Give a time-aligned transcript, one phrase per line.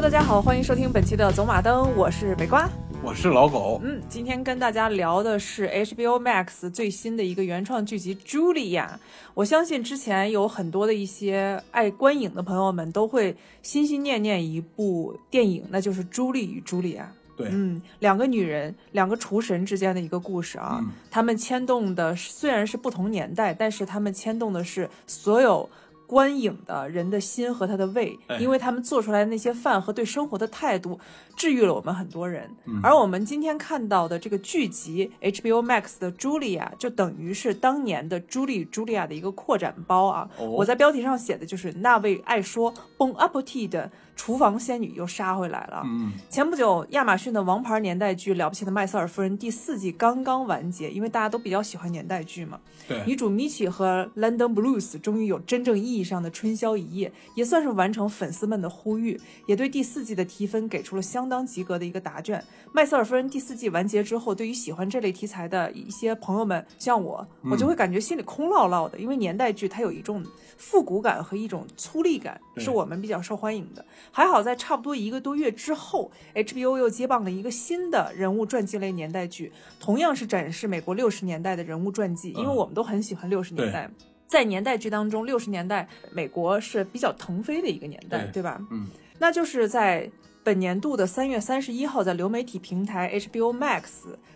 [0.00, 2.66] Hello，大家好，欢迎收听本期的走马灯，我是北瓜。
[3.02, 8.98] 我是老狗，嗯，今天跟大家聊的是 HBO Max 最新的一个原创剧集《茱莉亚》。
[9.34, 17.12] 我相信之前有很多的一些爱观影的朋友们都会心心念念一部电影，那就是《朱莉与茱莉亚》。
[17.36, 20.78] 对，嗯，两个女人，两个厨神之间的一个故事啊。
[20.80, 25.68] 嗯他们牵动的虽然是不同年代，但是他们牵动的是所有
[26.10, 30.98] 观影的人的心和他的胃，哎因为他们做出来的那些饭和对生活的态度，
[31.36, 32.50] 治愈了我们很多人。
[32.66, 40.28] 嗯而我们今天看到的这个剧集 HBO Max 的《茱莉亚》，就等于是当年的《朱莉与茱莉亚》的一个扩展包啊。
[40.36, 43.88] 哦我在标题上写的就是那位爱说 Bon Appetit 的
[44.20, 45.80] 厨房仙女又杀回来了。
[45.86, 52.60] 嗯，前不久，亚马逊的王牌年代剧《了不起的麦瑟尔夫人》第四季刚刚完结，因为大家都比较喜欢年代剧嘛。
[52.86, 62.44] 对，女主米奇和 London Blues 终于有真正意义上的春宵一夜，也算是完成粉丝们的呼吁，也对第四季的提分给出了相当及格的一个答卷。
[62.74, 70.22] 麦瑟尔夫人第四季完结之后，对于喜欢这类题材的一些朋友们，像我，我就会感觉心里空落落的，因为年代剧它有一种
[70.58, 73.82] 复古感和一种粗粝感，是我们比较受欢迎的。
[74.12, 83.90] 还好在差不多一个多月之后，HBO 又接棒了一个新的人物传记类年代剧，同样是展示美国六十年代的人物传记，因为嗯我们都很喜欢六十年代。
[84.26, 88.60] 在年代剧当中，六十年代美国是比较腾飞的一个年代，对对吧？
[88.70, 88.86] 嗯，
[89.18, 90.08] 那就是在
[90.44, 93.82] 本年度的三月三十一号，在流媒体平台 HBO Max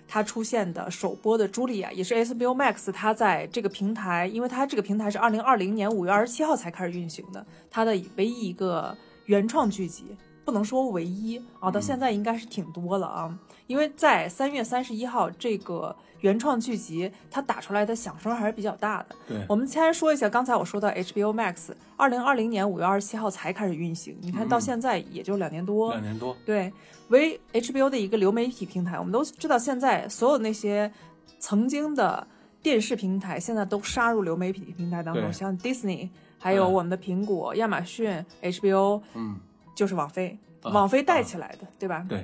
[0.09, 10.17] 它出现的首播的《茱莉亚》，也是 HBO Max 它在这个平台，因为它这个平台是二零二零年五月二十七号才开始运行的，它的唯一一个原创剧集。
[10.45, 19.17] 不能说唯一啊，到现在应该是挺多了啊，因为在三月三十一号这个原创剧集，它打出来的响声还是比较大的。
[19.27, 25.93] 对，我们先说一下，刚才我说到 HBO Max，二零二零年五月二十七号才开始运行，你看到现在也就两年多。
[25.93, 26.71] 两年多，对，
[27.09, 30.93] 为 HBO 的一个流媒体平台，我们都知道，现在所有那些
[31.39, 32.27] 曾经的
[32.63, 36.11] 电视平台，现在都杀入流媒体平台当中，像 Disney，
[36.45, 39.41] 还有我们的苹果、亚马逊、HBO，嗯，
[39.75, 42.05] 就是网飞，啊网飞带起来的，对吧？
[42.07, 42.23] 对，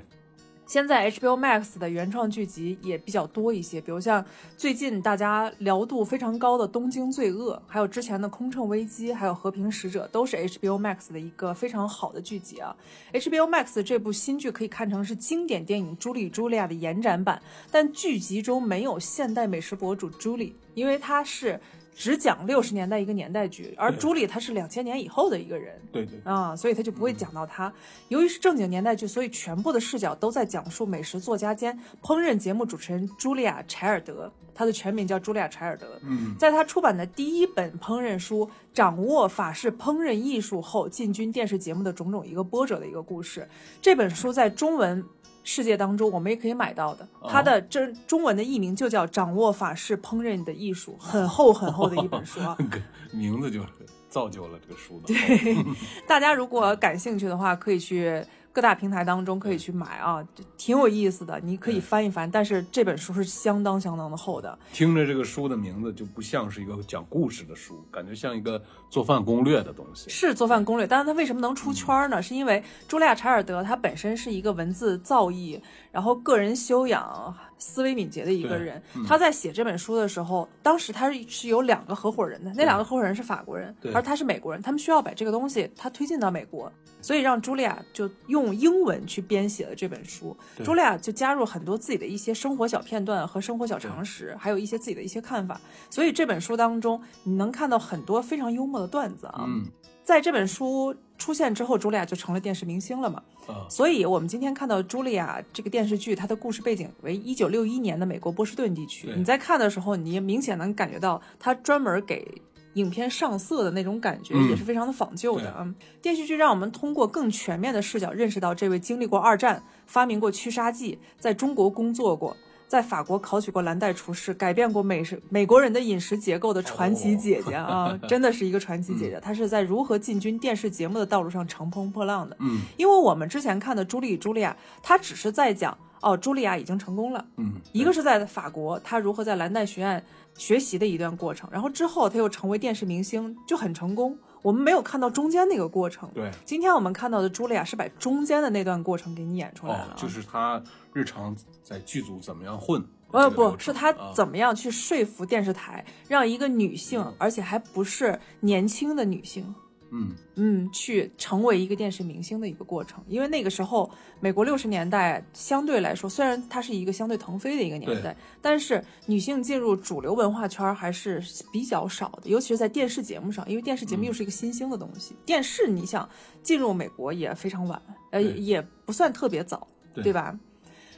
[0.67, 4.23] 现在 HBO Max 的原创剧集也比较多一些，比如像
[4.59, 12.77] 最近大家聊度非常高的《东京罪恶》，还有之前的《空乘危机》，还有《和平使者》，都是 HBO Max 的一个非常好的剧集啊。
[13.15, 21.59] HBO Max 这部新剧可以看成是经典电影《朱莉与茱莉亚》的延展版，但剧集中没有现代美食博主朱莉，因为她是
[22.01, 25.79] 只讲六十年代一个年代剧，而朱莉她是两千年以后的一个人。
[25.93, 27.71] 对对，啊，所以他就不会讲到他。
[28.09, 36.01] 由于是正经年代剧，所以全部的视角都在讲述美食作家兼烹饪节目主持人茱莉亚·柴尔德，她的全名叫茱莉亚·柴尔德。
[36.03, 43.47] 嗯，在她出版的第一本烹饪书《掌握法式烹饪艺术》后，进军电视节目的种种一个波折的一个故事。
[43.83, 45.05] 这本书在中文。
[45.43, 47.09] 世界当中，我们也可以买到的。
[47.29, 52.57] 它的这中文的译名就叫《掌握法式烹饪的艺术》，很厚很厚的一本书啊。
[53.13, 53.61] 名字就
[54.09, 55.57] 造就了这个书的，对，
[56.07, 60.25] 大家如果感兴趣的话，可以去各大平台当中可以去买啊，
[60.57, 62.29] 挺有意思的，你可以翻一翻。
[62.29, 70.11] 但是这本书是相当相当的厚的，听着这个书的名字就不像是一个讲故事的书，感觉像一个做饭攻略的东西。
[70.11, 70.87] 是做饭攻略。
[70.87, 72.21] 但是它为什么能出圈呢？
[72.21, 75.59] 是因为茱莉亚·查尔德她本身是一个文字造诣，
[75.91, 78.83] 然后个人修养、思维敏捷的一个人。
[78.95, 86.71] 嗯他在写这本书的时候，当时他是是有两个合伙人的，那两个合伙人是法国人，而他是美国人，他们需要把这个东西他推进到美国，
[87.01, 90.37] 所以让茱莉亚就用英文去编写了这本书。
[90.59, 95.61] 茱莉亚就加入很多自己的一些生活小片段和生活小常识，还有一些自己的一些看法。
[95.89, 99.45] 所以这本书当中，你能看到很多非常幽默的段子啊。
[99.47, 99.65] 嗯
[100.03, 103.23] 在这本书出现之后，茱莉亚就成了电视明星了嘛。
[103.47, 109.09] 啊，所以，我们今天看到茱莉亚这个电视剧，它的故事背景为一九六一年的美国波士顿地区。
[109.17, 112.27] 你在看的时候，你也明显能感觉到它专门给
[112.75, 115.75] 影片上色的那种感觉，嗯也是非常的仿旧的对啊。
[116.03, 122.37] 电视剧让我们通过更全面的视角，认识到这位经历过二战、发明过驱杀剂，在中国工作过。
[122.71, 129.19] 在法国考取过蓝带厨师，改变过美食美国人的饮食结构的传奇姐姐啊， 真的是一个传奇姐姐。
[129.21, 132.37] 她是在如何进军电视节目的道路上乘风破浪的。
[132.39, 140.01] 嗯因为我们之前看的《朱莉与茱莉亚》，她只是在讲哦，茱莉亚已经成功了，嗯，一个是在法国，她如何在蓝带学院
[140.37, 144.17] 学习的一段过程，然后之后她又成为电视明星，就很成功。
[144.43, 146.11] 我们没有看到中间那个过程。
[146.15, 152.83] 对，今天我们看到的茱莉亚是把中间的那段过程给你演出来了就是她日常在剧组怎么样混。
[153.13, 159.53] 呃，不是她啊怎么样去说服电视台，让一个女性，嗯而且还不是年轻的女性，
[159.91, 163.03] 嗯嗯，去成为一个电视明星的一个过程。
[163.09, 163.91] 因为那个时候，
[164.21, 171.23] 美国六十年代相对来说，虽然它是一个相对腾飞的一个年代，但是女性进入主流文化圈还是
[171.53, 175.15] 比较少的，尤其是在电视节目上，因为电视节目又是一个新兴的东西。
[175.27, 176.09] 电视你想
[176.43, 180.39] 进入美国也非常晚，呃，也不算特别早，对对吧？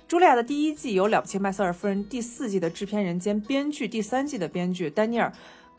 [0.08, 5.30] 茱莉亚的第一季有《了不起麦瑟尔夫人》第四季的制片人兼编剧，第三季的编剧丹尼尔·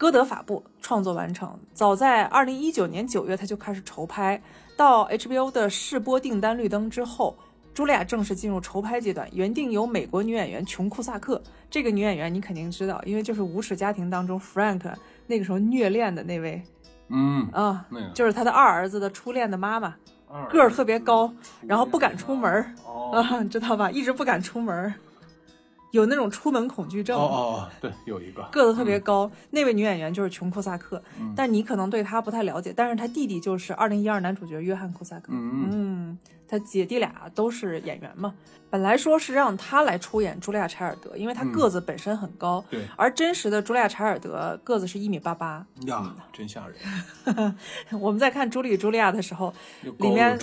[0.04, 1.58] 戈德法布创作完成。
[1.74, 4.42] 早在二零一九年九月，他就开始筹拍，
[4.76, 7.34] 到 HBO 的试播订单绿灯之后，
[7.74, 9.26] 茱莉亚正式进入筹拍阶段。
[9.32, 11.42] 原定由美国女演员琼·库萨克，
[11.72, 14.82] 这个女演员你肯定知道，因为就是《无耻家庭》当中 Frank
[15.26, 16.62] 那个时候虐恋的那位
[17.08, 19.96] 嗯，啊，那个就是他的二儿子的初恋的妈妈，
[20.52, 21.34] 个儿特别高，
[21.66, 22.52] 然后不敢出门
[23.14, 23.90] 啊， 知道吧？
[23.90, 24.94] 一直不敢出门儿，
[25.94, 27.16] 有那种出门恐惧症。
[27.18, 28.42] 哦哦哦，对，有一个。
[28.52, 31.34] 个子特别高，那位女演员就是琼·库萨克，嗯。
[31.36, 38.34] 但你可能对她不太了解，但是她弟弟就是二零一二男主角约翰·库萨克，嗯他姐弟俩都是演员嘛。
[38.70, 42.82] 本来说是让他来出演茱莉亚·柴尔德，因为他个子本身很高，对。
[42.96, 45.66] 而真实的茱莉亚·柴尔德个子是一米八八。
[45.86, 47.56] 呀，真吓人，
[48.02, 49.54] 我们在看《朱莉与茱莉亚》的时候，
[50.00, 50.38] 里面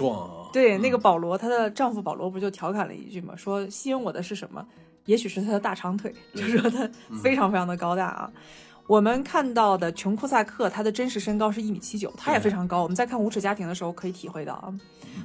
[0.52, 4.64] 对，那个保罗，她的丈夫保罗不就调侃了一句嘛，说吸引我的是什么？
[5.10, 6.88] 也许是他的大长腿，就是说他
[7.20, 8.30] 非常非常的高大啊。
[8.86, 12.80] 我们看到的琼库萨克，他的真实身高是一米七九，他也非常高。
[12.84, 14.72] 我们在看《无耻家庭》的时候可以体会到啊，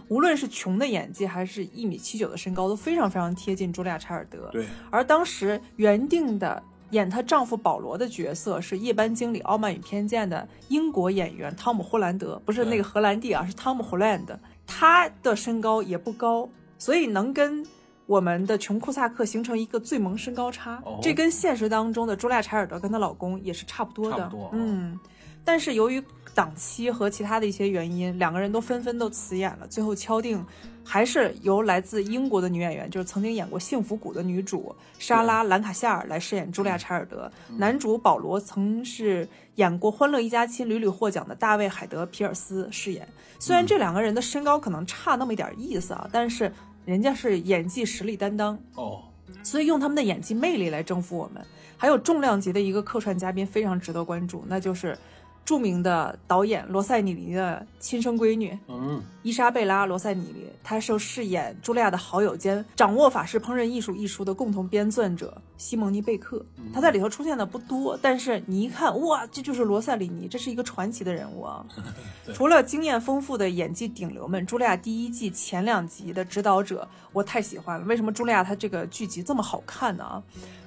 [0.08, 4.50] 无论是琼的演技，还是一米七九的身高，都非常非常贴近茱莉亚·柴尔德。
[4.52, 14.40] 对，而当时原定的演她丈夫保罗的角色是夜班经理《傲慢与偏见》的英国演员汤姆·霍兰德，不是那个荷兰弟啊，是汤姆·霍兰德。
[14.68, 16.50] 他的身高也不高，
[16.80, 17.64] 所以能跟
[18.06, 20.81] 我们的琼库萨克形成一个最萌身高差。
[20.86, 24.18] 哦这跟现实当中的茱莉亚·柴尔德跟她老公也是差不多的。
[24.18, 25.00] 差不多啊嗯，
[25.44, 26.04] 但是由于
[26.34, 30.46] 档期和其他的一些原因，两个人都纷纷都辞演了，最后敲定
[30.84, 37.31] 还是由来自英国的女演员，就是曾经演过《幸福谷》的女主莎拉·兰卡夏尔来饰演茱莉亚·柴尔德。
[37.58, 39.25] 男主保罗曾是
[39.56, 43.08] 演过《欢乐一家亲》屡屡获奖的大卫·海德·皮尔斯饰演。
[43.40, 46.51] 虽然这两个人的身高可能差那么一点意思啊，但是
[46.86, 48.58] 人家是演技实力担当。
[48.76, 49.02] 哦，
[49.44, 51.44] 所以用他们的演技魅力来征服我们。
[51.78, 54.98] 还有重量级的一个客串嘉宾非常值得关注，那就是
[55.45, 66.44] 著名的导演罗塞里尼的亲生闺女嗯，伊莎贝拉·罗塞里尼，她受饰演茱莉亚的好友兼掌握法式烹饪艺术一书的共同编撰者西蒙尼·贝克。
[66.74, 71.63] 她在里头出现的不多，但是你一看，哇，这就是罗塞里尼，这是一个传奇的人物啊！
[72.33, 77.86] 除了经验丰富的演技顶流们，茱莉亚第一季前两集的指导者我太喜欢了。
[77.86, 80.03] 为什么茱莉亚她这个剧集这么好看呢？
[80.03, 80.24] 啊？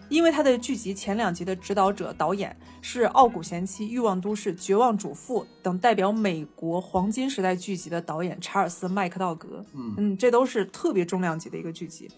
[0.08, 9.64] 因为他的剧集前两集的指导者、导演是《傲骨贤妻》《欲望都市》《绝望主妇》等代表美国黄金时代剧集的导演查尔斯·麦克道格。
[9.74, 12.08] 嗯这都是特别重量级的一个剧集。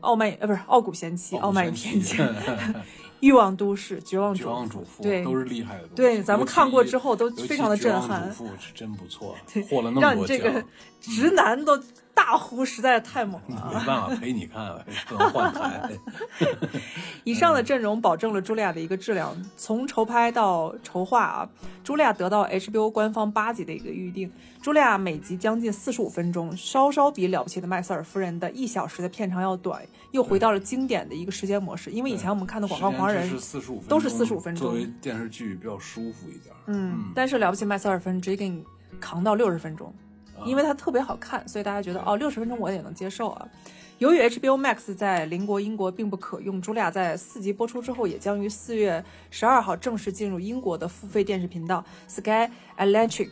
[0.00, 2.18] 傲慢呃不是《傲骨贤妻》《傲慢与偏见
[3.20, 5.94] 》《欲望都市》《绝望绝主妇望主妇对都是厉害的东西。
[5.96, 9.36] 对咱们看过之后都非常的震撼绝望主妇是真不错，
[9.68, 10.64] 获了那么多让你这个，
[11.00, 11.78] 直男都
[12.14, 13.68] 大呼，实在是太猛了啊！
[13.68, 14.72] 没办法陪你看，
[15.08, 15.90] 不能换台。
[17.24, 21.48] 以上的阵容保证了茱莉亚的一个质量，从筹拍到筹划啊，
[21.84, 24.30] 茱莉亚得到 HBO 官方八集的一个预定。
[24.62, 29.82] 茱莉亚每集将近四十五分钟，稍稍比了不起的麦瑟尔夫人的一小时的片长要短，
[30.12, 31.90] 又回到了经典的一个时间模式。
[31.90, 36.54] 因为以前我们看的《广告狂人是》四十五，都是45分钟作为电视剧比较舒服一点。
[36.66, 38.64] 嗯，但是了不起麦瑟尔夫人直接给你
[39.00, 39.92] 扛到六十分钟。
[40.42, 40.46] 啊。
[40.46, 43.48] 因为它特别好看，所以大家觉得哦，六十分钟我也能接受啊。
[43.98, 53.30] 由于 HBO Max 在邻国英国并不可用，茱莉亚在四集播出之后，也将于四月十二号正式进入英国的付费电视频道 Sky Electric。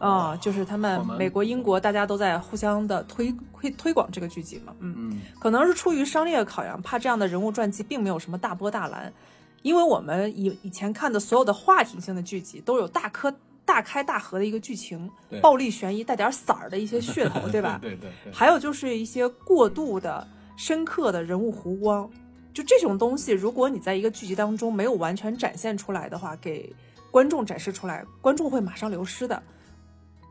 [0.00, 9.12] 啊、就是他们美国、英国大家都在互相的推推推广这个剧集嘛，嗯，嗯，可能是出于商业考量，怕这样的人物传记并没有什么大波大澜，
[9.62, 13.34] 因为我们以以前看的所有的话题性的剧集都有大颗
[13.68, 15.10] 大开大合的一个剧情，
[15.42, 17.78] 暴力悬疑，带点色儿的一些噱头， 对吧？
[17.82, 22.10] 对对对，还有就是一些过度的、深刻的人物弧光，
[22.54, 26.74] 就这种东西，如果你在一个剧集当中没有完全展现出来的话，给
[27.10, 29.42] 观众展示出来，观众会马上流失的。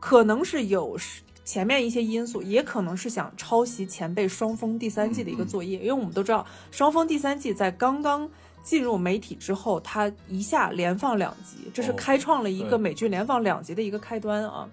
[0.00, 0.98] 可能是有
[1.44, 8.28] 前面一些因素，也可能是想抄袭前辈双峰第三季的一个作业，因为我们都知道双峰第三季在刚刚。
[8.68, 14.68] 进入媒体之后，它一下连放两集，这是哦开创了一个美剧连放两集的一个开端啊。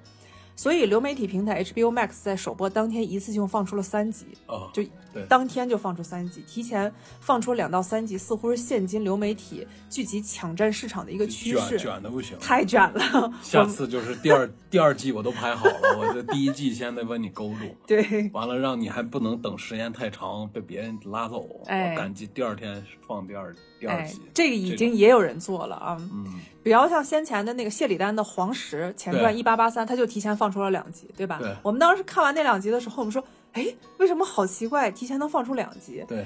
[0.57, 4.81] 所以流媒体平台 HBO Max 在首播当天一次性放出了三集，啊，就
[5.13, 12.37] 对当天就放出三集，提前放出两到三集，似乎是现今流媒体聚集抢占市场的一个趋势，卷的不行。
[12.39, 13.33] 太卷了。
[13.43, 23.53] 下次就是第二第二季我都拍好了，我这第一季先得把你勾住， 对，完了让你还不能等时间太长被别人拉走，哎我赶紧第二天放第二
[23.85, 25.97] 第二哎。，这个已经也有人做了啊。
[26.11, 26.25] 嗯，
[26.63, 31.37] 比较像先前的那个谢里丹的《黄石》前传对一八八三，他就提前放出了两集，对吧？
[31.39, 33.23] 对我们当时看完那两集的时候，我们说，
[33.53, 36.03] 哎，为什么好奇怪，提前能放出两集？
[36.07, 36.25] 对，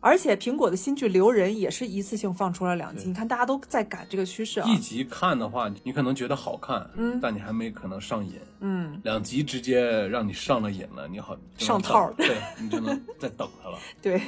[0.00, 4.68] 而且苹果的新剧《留人》也是一次性放出了两集，你看大家都在赶这个趋势啊。
[4.68, 8.34] 一集看的话，你可能觉得好看，嗯但你还没可能上瘾。
[8.60, 13.78] 嗯，两集直接让你上了瘾了，你好上套等对你就能再等它了。
[14.00, 14.20] 对。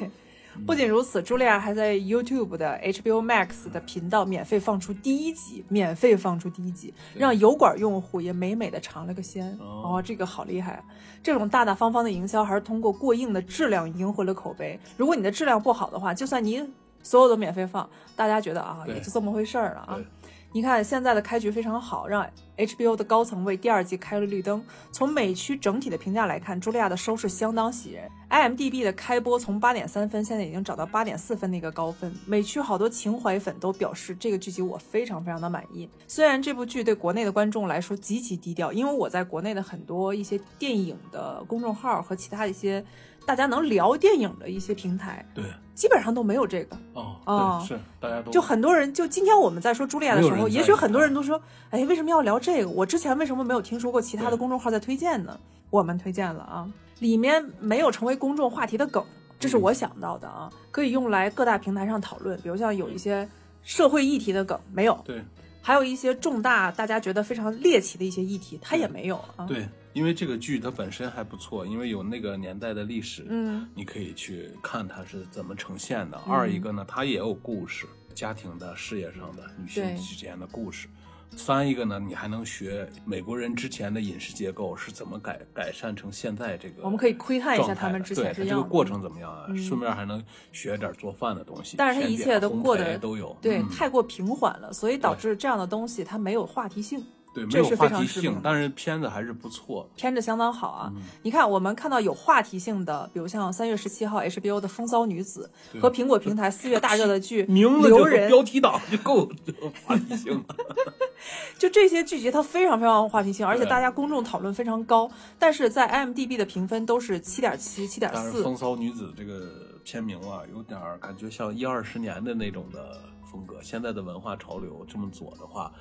[0.67, 9.57] 不仅如此，茱莉亚还在 YouTube 的 HBO Max 的频道免费放出第一集，免费放出第一集，让油管用户也美美的尝了个鲜。
[9.61, 10.85] 哦哦，这个好厉害啊！
[11.23, 14.79] 这种大大方方的营销，还是通过过硬的质量赢回了口碑。
[14.97, 16.63] 如果你的质量不好的话，就算你
[17.03, 20.05] 所有都免费放，大家觉得啊，也就这么回事儿了啊对。
[20.51, 22.27] 你看现在的开局非常好，让
[22.57, 24.65] HBO 的高层为第二季开了绿灯。
[24.91, 28.11] 从美区整体的评价来看，茱莉亚的收视相当喜人。
[28.31, 32.13] IMDB 的开播从八点三分，现在已经找到八点四分的一个高分。
[32.27, 35.89] 美区好多情怀粉都表示这个剧集我非常非常的满意。
[36.07, 42.83] 虽然这部剧对国内的观众来说极其低调，因为我在国内的很多一些电影的公众号和其他一些
[43.29, 45.45] 大家能聊电影的一些平台，对，
[45.75, 46.75] 基本上都没有这个。
[46.95, 52.71] 哦，哦，是大家都就很多人，就今天我们在说茱莉亚的时候，也许很多人都说，哎，为什么要聊这个？
[52.71, 55.39] 我之前为什么没有听说过其他的公众号在推荐呢？
[55.69, 56.67] 我们推荐了啊，
[57.01, 59.05] 里面没有成为公众话题的梗，
[59.39, 62.41] 这是我想到的啊，可以用来各大平台上讨论。
[62.41, 63.29] 比如像有一些
[63.63, 65.23] 社会议题的梗没有，对
[65.61, 76.17] 还有一些重大大家觉得非常猎奇的一些议题，它也没有啊。，对，因为这个剧它本身还不错，因为有那个年代的历史，嗯，你可以去看它是怎么呈现的。
[76.27, 80.89] 二一个呢，它也有故事，家庭的、事业上的、女性之间的故事。
[81.37, 86.83] 三一个呢，你还能学美国人之前的饮食结构是怎么改改善成现在这个。
[86.83, 89.45] 我们可以窥探一下他们之前对这个过程怎么样啊？
[89.49, 91.77] 嗯顺便还能学点做饭的东西。
[91.77, 97.05] 但是它一切都过得焙都有，对，嗯太过平缓了，所以导致这样的东西它没有话题性。
[97.39, 99.89] 对，没这是有话题非常性但是片子还是不错。
[99.97, 100.93] 片子相当好啊！
[100.95, 110.57] 嗯你看，我们看到有话题性的，比如像三月十七号 HBO 的《风骚女子》和苹果平台四月大热的剧 《名字留人》，标题党就够有话题性了。
[111.59, 115.11] 就这些剧集它非常非常有话题性，而且大家公众讨论非常高。
[115.39, 119.51] 但是在 IMDB 的评分都是七点七、七点《四，风骚女子》这个
[119.85, 123.57] 片名啊，有点儿感觉像一二十年的那种的风格。
[123.63, 125.73] 现在的文化潮流这么左的话，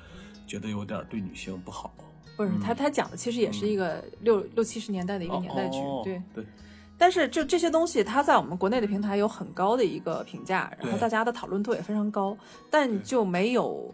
[0.48, 1.94] 觉得有点儿对女性不好。
[2.36, 6.22] 不是他他讲的其实也是一个六六七十年代的一一个年代剧，哦、对。
[6.34, 6.46] 对
[7.00, 12.36] 但是就这些东西，它在我们国内的平台有很高的一个评价，然后大家的讨论度也非常高，
[12.72, 13.94] 但就没有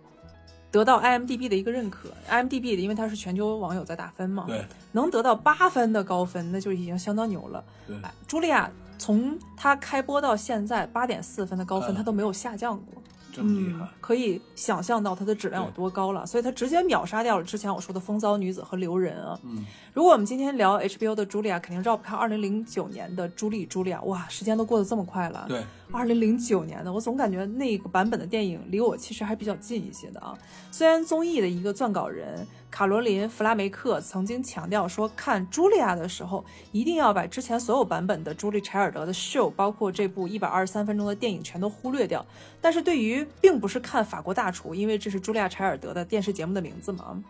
[0.71, 2.07] 得到 IMDB 的一个认可。
[2.29, 7.61] IMDB 的，因为它是全球网友在打分嘛，对能得到八分的高分，那就已经相当牛了。
[7.85, 13.02] 对哎茱莉亚从它开播到现在八点四分的高分，嗯它都没有下降过。
[13.33, 19.39] 这么厉害嗯，，可以想象到它的质量有多高了，所以它直接秒杀掉了之前我说的风骚女子和留人啊。
[19.43, 24.01] 嗯，如果我们今天聊 HBO 的茱莉亚，肯定绕不开二零零九年的朱莉茱莉亚。
[24.03, 25.45] 哇，时间都过得这么快了。
[25.49, 30.37] 对，二零零九年的，我总感觉那个版本的电影离我其实还比较近一些的啊。
[30.71, 42.25] 虽然综艺的一个撰稿人卡罗琳·弗拉梅克曾经强调说，看茱莉亚的时候一定要把之前所有版本的朱莉·柴尔德的 show，包括这部一百二十三分钟的电影全都忽略掉。
[42.59, 47.23] 但是对于并不是看法国大厨，因为这是茱莉亚·柴尔德的电视节目的名字嘛。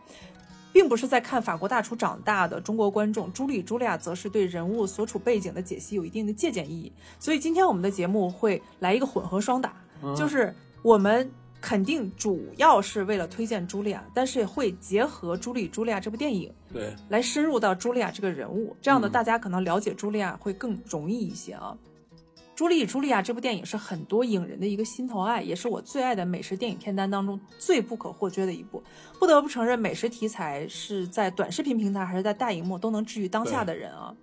[0.72, 6.90] 并不是在看法国大厨长大的中国观众，朱莉·茱莉亚则是对人物所处背景的解析有一定的借鉴意义。
[7.20, 11.30] 所以今天我们的节目会来一个混合双打，嗯就是我们
[11.64, 21.74] 肯定主要是为了推荐茱莉亚，但是会结合《朱莉·茱莉亚》这部电影对，来深入到茱莉亚这个人物，这样的嗯大家可能了解茱莉亚会更容易一些啊。
[22.54, 28.84] 《朱莉与茱莉亚》这部电影是很多影人的一个心头爱，也是我最爱的美食电影片单当中最不可或缺的一部。
[29.18, 34.14] 不得不承认，美食题材是在短视频平台还是在大荧幕都能治愈当下的人啊。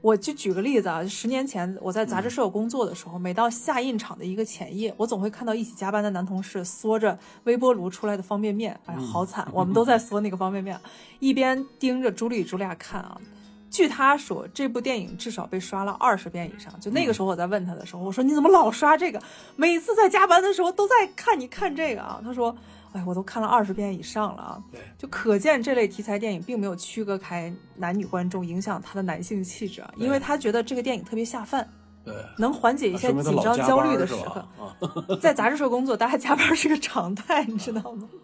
[0.00, 10.78] 我就举个例子啊，十年前我在杂志社有工作的时候，每到下印厂的一个前夜，我总会看到一起加班的男同事嗦着微波炉出来的方便面，哎呀，好惨， 我们都在嗦那个方便面，
[11.18, 13.20] 一边盯着朱莉朱莉亚看啊。
[13.68, 16.72] 据他说，这部电影至少被刷了二十遍以上。
[16.80, 19.20] 就那个时候，我在问他的时候，我说：“你怎么老刷这个？
[19.56, 22.56] 每次在加班的时候都在看你看这个啊？”他说
[22.96, 24.62] ：“哎，我都看了二十遍以上了啊。
[24.72, 31.68] 对，就可见这类题材电影并没有区隔开男女观众，影响他的男性气质啊，因为他觉得这个电影特别下饭，
[32.02, 34.40] 对，能缓解一些紧张焦虑的时刻。
[34.58, 34.72] 啊，
[35.20, 38.08] 在杂志社工作，大家加班是个常态，你知道吗？《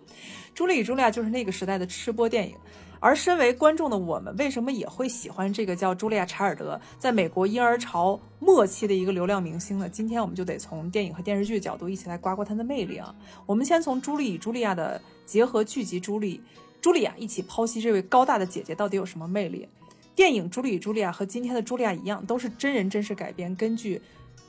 [0.54, 2.54] 朱莉与茱莉亚》就是那个时代的吃播电影。
[3.00, 9.88] 而身为观众的我们，为什么也会喜欢这个叫茱莉亚·查尔德，在美国婴儿潮末期的一个流量明星呢？
[9.88, 13.12] 今天我们就得从电影和电视剧角度一起来刮刮她的魅力啊！
[13.44, 16.40] 我们先从《朱莉与茱莉亚》的结合剧集《朱莉》，
[16.80, 19.68] 茱莉亚一起剖析这位高大的姐姐到底有什么魅力。
[20.14, 24.00] 电影《朱莉与茱莉亚》和今天的茱莉亚一样，都是真人真事改编，根据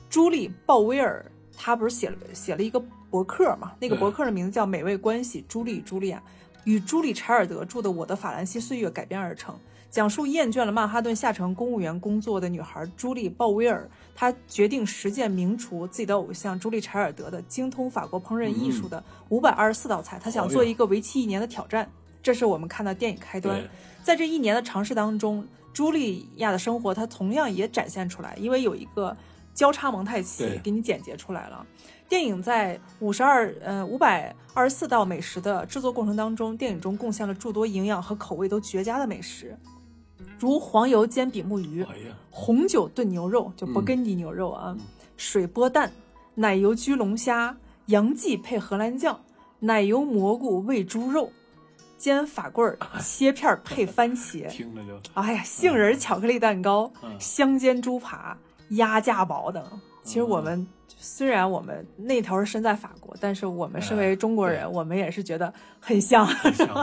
[0.08, 2.80] 朱莉·鲍威尔，她不是写了写了一个
[3.14, 3.70] 博客嘛？
[3.78, 6.18] 那个博客的名字叫《美味关系：朱莉与茱莉亚》。
[6.64, 9.56] 与朱莉·柴尔德著的《我的法兰西岁月》改编而成，
[9.88, 21.88] 讲述厌倦了曼哈顿下城公务员工作的女孩朱莉·鲍威尔，她决定实践名厨自己的偶像朱莉·柴尔德的精通法国烹饪艺术的五百二十四道菜，她想做一个为期一年的挑战。
[22.20, 23.62] 这是我们看到电影开端。
[24.02, 29.16] 在这一年的尝试当中，茱莉亚的生活她同样也展现出来，因为有一个
[29.54, 31.64] 交叉蒙太奇给你剪辑出来了。
[32.14, 39.58] 电影在五十二呃五百二十四道美食的制作过程当中，电影中贡献了诸多营养和口味都绝佳的美食，
[40.38, 41.84] 如黄油煎比目鱼、
[42.30, 44.76] 红酒炖牛肉就勃艮第牛肉啊、
[45.16, 45.90] 水波蛋、
[46.36, 47.56] 奶油焗龙虾、
[47.86, 49.20] 洋蓟配荷兰酱、
[49.58, 51.32] 奶油蘑菇喂猪肉、
[51.98, 59.64] 煎法棍儿、 切片配番茄， 听着就哎呀，杏仁巧克力蛋糕、香煎猪扒、鸭架堡等。
[60.04, 60.64] 其实我们。
[60.96, 66.26] 虽然我们那头身在法国，但是我们身为中国人，我们也是觉得很香。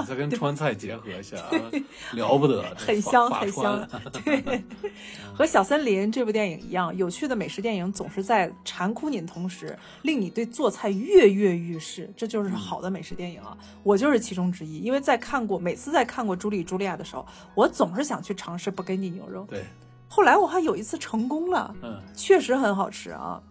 [0.08, 1.38] 再跟川菜结合一下，
[2.14, 3.88] 了不得，很香很香。
[4.24, 4.64] 对，
[5.34, 12.08] 和《小森林》这部电影一样，有趣的美食电影总是在馋哭你的同时，令你对做菜跃跃欲试。
[12.16, 13.58] 这就是好的美食电影啊！
[13.82, 17.26] 我就是其中之一，因为在看过每次在看过《朱莉茱莉亚》的时候，
[17.56, 19.48] 我总是想去尝试不给你牛肉。
[19.50, 19.64] 对，
[20.08, 23.42] 后来我还有一次成功了，嗯，确实很好吃啊。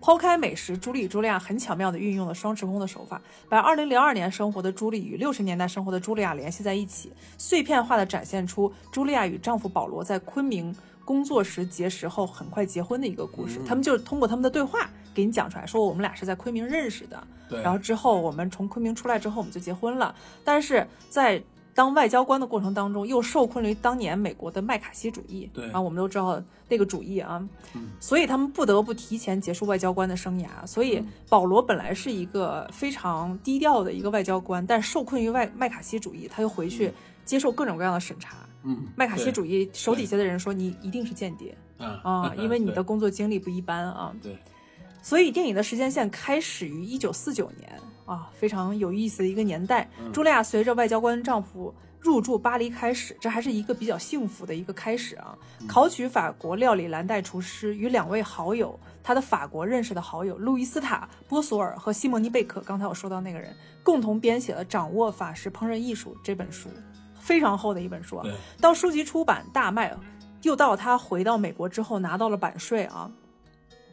[0.00, 10.74] 抛开美食，朱莉与茱莉亚很巧妙地运用了双时空的手法，把2002年生活的朱莉与60年代生活的茱莉亚联系在一起，碎片化地展现出茱莉亚与丈夫保罗在昆明
[11.04, 13.60] 工作时结识后很快结婚的一个故事。
[13.66, 17.22] 他们就是通过他们的对话给你讲出来，说我们俩是在昆明认识的，
[17.62, 21.42] 然后之后我们从昆明出来之后我们就结婚了，但是在。
[21.74, 25.48] 当外交官的过程当中，又受困于当年美国的麦卡锡主义。
[25.54, 27.42] 对啊，我们都知道那个主义啊，
[28.00, 30.66] 所以他们不得不提前结束外交官的生涯。
[30.66, 36.92] 所以保罗本来是一个非常低调的一个外交官，但受困于外麦卡锡主义，他又回去
[37.24, 38.36] 接受各种各样的审查。
[38.62, 44.12] 嗯，麦卡锡主义手底下的人说你一定是间谍啊，因为你的工作经历不一般啊。
[44.22, 44.36] 对，
[45.02, 47.80] 所以电影的时间线开始于一九四九年。
[48.10, 49.88] 啊，非常有意思的一个年代。
[50.12, 55.38] 茱莉亚随着外交官丈夫入住巴黎开始，这还是一个比较幸福的一个开始啊。
[55.68, 66.68] 考取法国料理蓝带厨师，与两位好友，他的法国认识的好友路易斯塔·波索尔和西蒙尼·贝克，刚才我说到那个人，共同编写了《掌握法式烹饪艺术》这本书，
[67.20, 68.26] 非常厚的一本书啊。
[68.60, 69.96] 到书籍出版大卖，
[70.42, 73.08] 又到他回到美国之后拿到了版税啊，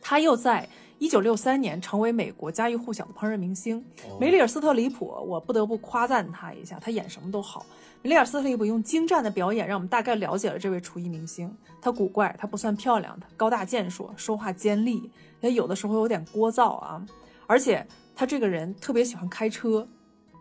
[0.02, 0.68] 他又在。
[1.00, 3.84] 一九六三年，成为美国家喻户晓的烹饪明星
[4.20, 7.66] 梅里尔·斯特里普，我不得不夸赞他一下，他演什么都好。
[8.02, 11.56] 梅里尔·斯特里普用精湛的表演，让我们大概了解了这位厨艺明星。
[11.80, 17.06] 他古怪，他不算漂亮，他高大健硕，说话尖利，也有的时候有点聒噪啊。
[17.46, 19.88] 而且他这个人特别喜欢开车，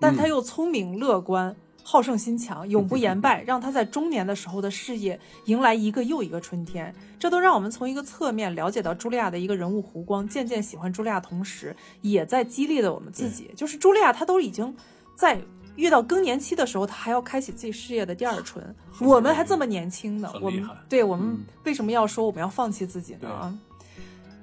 [0.01, 1.55] 但他又聪明乐观。
[1.89, 6.93] 好胜心强， 永不言败，让他在中年的时候的事业迎来一个又一个春天。
[7.17, 13.53] 这都让我们从一个侧面了解到茱莉亚的一个人物弧光，渐渐喜欢茱莉亚，同时也在激励了我们自己。
[13.55, 14.75] 就是茱莉亚，她都已经
[15.15, 15.41] 在
[15.77, 18.75] 遇到更年期的时候，她还要开启自己事业的第二春。
[19.01, 23.57] 我们还这么年轻呢，我们对我们为什么要说我们要放弃自己呢？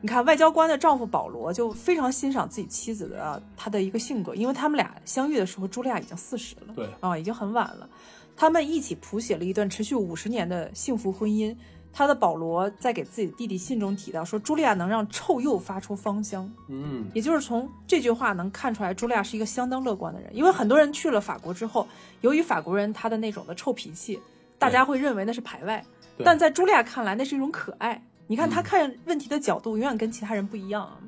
[0.05, 7.89] 你看，外交官的丈夫保罗就非常欣赏自己妻子的他的一个性格，因为他们俩相遇的时候，茱莉亚已经四十了，对啊，已经很晚了。
[8.35, 11.55] 他们一起谱写了一段持续五十年的幸福婚姻。
[11.93, 20.35] 他的保罗在给自己弟弟信中提到说，茱莉亚能让臭鼬发出芳香，嗯，也就是从这句话能看出来，茱莉亚是一个相当乐观的人。
[20.35, 21.87] 因为很多人去了法国之后，
[22.19, 24.19] 由于法国人他的那种的臭脾气，
[24.59, 25.81] 大家会认为那是排外，
[26.25, 28.03] 但在茱莉亚看来，那是一种可爱。
[28.33, 30.99] 你看他看问题的角度永远跟其他人不一样，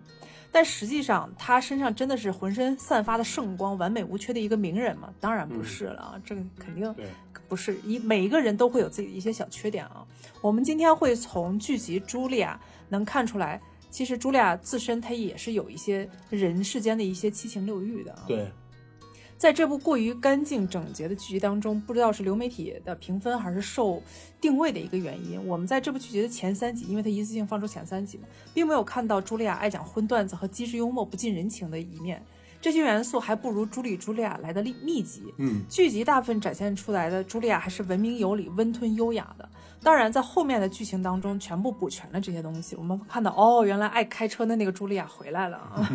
[0.51, 5.11] 但实际上他身上真的是浑身散发的圣光，完美无缺的一个名人吗？
[5.19, 6.95] 当然不是了啊，这个肯定
[7.47, 7.79] 不是。
[7.83, 10.05] 一每一个人都会有自己的一些小缺点啊。
[10.39, 12.59] 我们今天会从剧集《茱莉亚》
[12.89, 13.59] 能看出来，
[13.89, 18.15] 其实茱莉亚自身她也是有一些人世间的一些七情六欲的。
[18.27, 18.51] 对，
[19.37, 24.01] 在这部过于干净整洁的剧集当中，不知道是流媒体的评分还是受
[24.39, 32.23] 定位的一个原因，我们在这部剧集的前三集，因为它一次性放出前三集嘛，并没有看到茱莉亚爱讲荤段子和机智幽默、不近人情的一面。
[32.61, 35.21] 这些元素还不如朱莉·茱莉亚来的密密集。
[35.37, 39.47] 嗯，剧集大部分展现出来的茱莉亚还是文明有礼、温吞优雅的。
[39.83, 42.75] 当然，在后面的剧情当中，全部补全了这些东西。
[42.75, 45.87] 我们看到，哦，原来爱开车的那个茱莉亚回来了啊！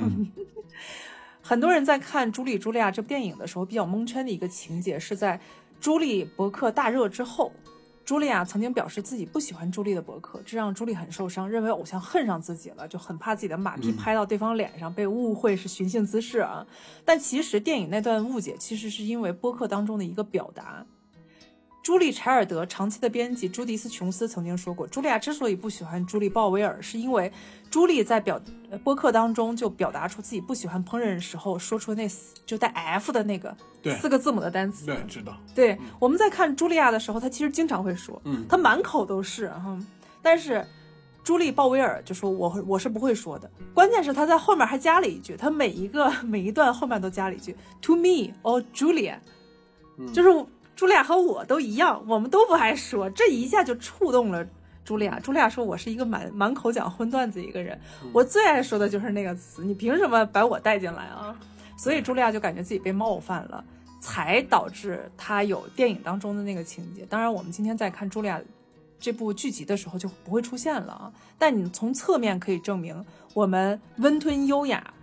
[1.50, 5.40] 很多人在看《朱莉·朱莉亚》这部电影的时候，比较蒙圈的一个情节是在
[5.80, 7.50] 朱莉博客大热之后。
[8.04, 16.64] 朱莉亚曾经表示自己不喜欢朱莉的博客，这让朱莉很受伤，认为偶像恨上自己了，就很怕自己的马屁拍到对方脸上，被误会是寻衅滋事啊。
[17.04, 20.86] 但其实电影那段误解，其实是因为播客当中的一个表达。
[21.82, 27.32] 朱莉·柴尔德长期的编辑朱迪斯·琼斯曾经说过，茱莉亚之所以不喜欢朱莉·鲍威尔，是因为
[27.70, 28.38] 朱莉在表
[28.84, 32.06] 播客当中就表达出自己不喜欢烹饪时候说出那
[32.44, 33.56] 就带 F 的那个
[33.98, 34.84] 四个字母的单词。
[34.84, 35.34] 对，知道。
[35.54, 39.78] 对，我们在看茱莉亚的时候，她其实经常会说，嗯，她满口都是哈。
[40.20, 40.62] 但是
[41.24, 49.16] 朱莉·鲍威尔就说我我是不会说的，关键是她在后面还加了一句，她每一个每一段后面都加了一句 “to me or Julia”，
[50.12, 50.28] 就是。
[50.80, 54.42] 茱莉亚和我都一样，我们都不爱说，这一下就触动了
[54.82, 55.20] 茱莉亚。
[55.20, 57.78] 茱莉亚说：“我是一个满满口讲荤段子一个人，
[58.14, 61.38] 我最爱说的就是那个词，你凭什么把我带进来啊？”
[61.76, 63.62] 所以茱莉亚就感觉自己被冒犯了，
[64.00, 67.04] 才导致她有电影当中的那个情节。
[67.04, 68.40] 当然，我们今天在看茱莉亚
[68.98, 71.12] 这部剧集的时候就不会出现了啊。
[71.38, 74.94] 但你从侧面可以证明，我们温吞优雅、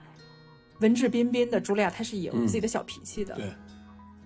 [0.79, 3.35] 文质彬彬的茱莉亚，她是有自己的小脾气的。
[3.35, 3.45] 对，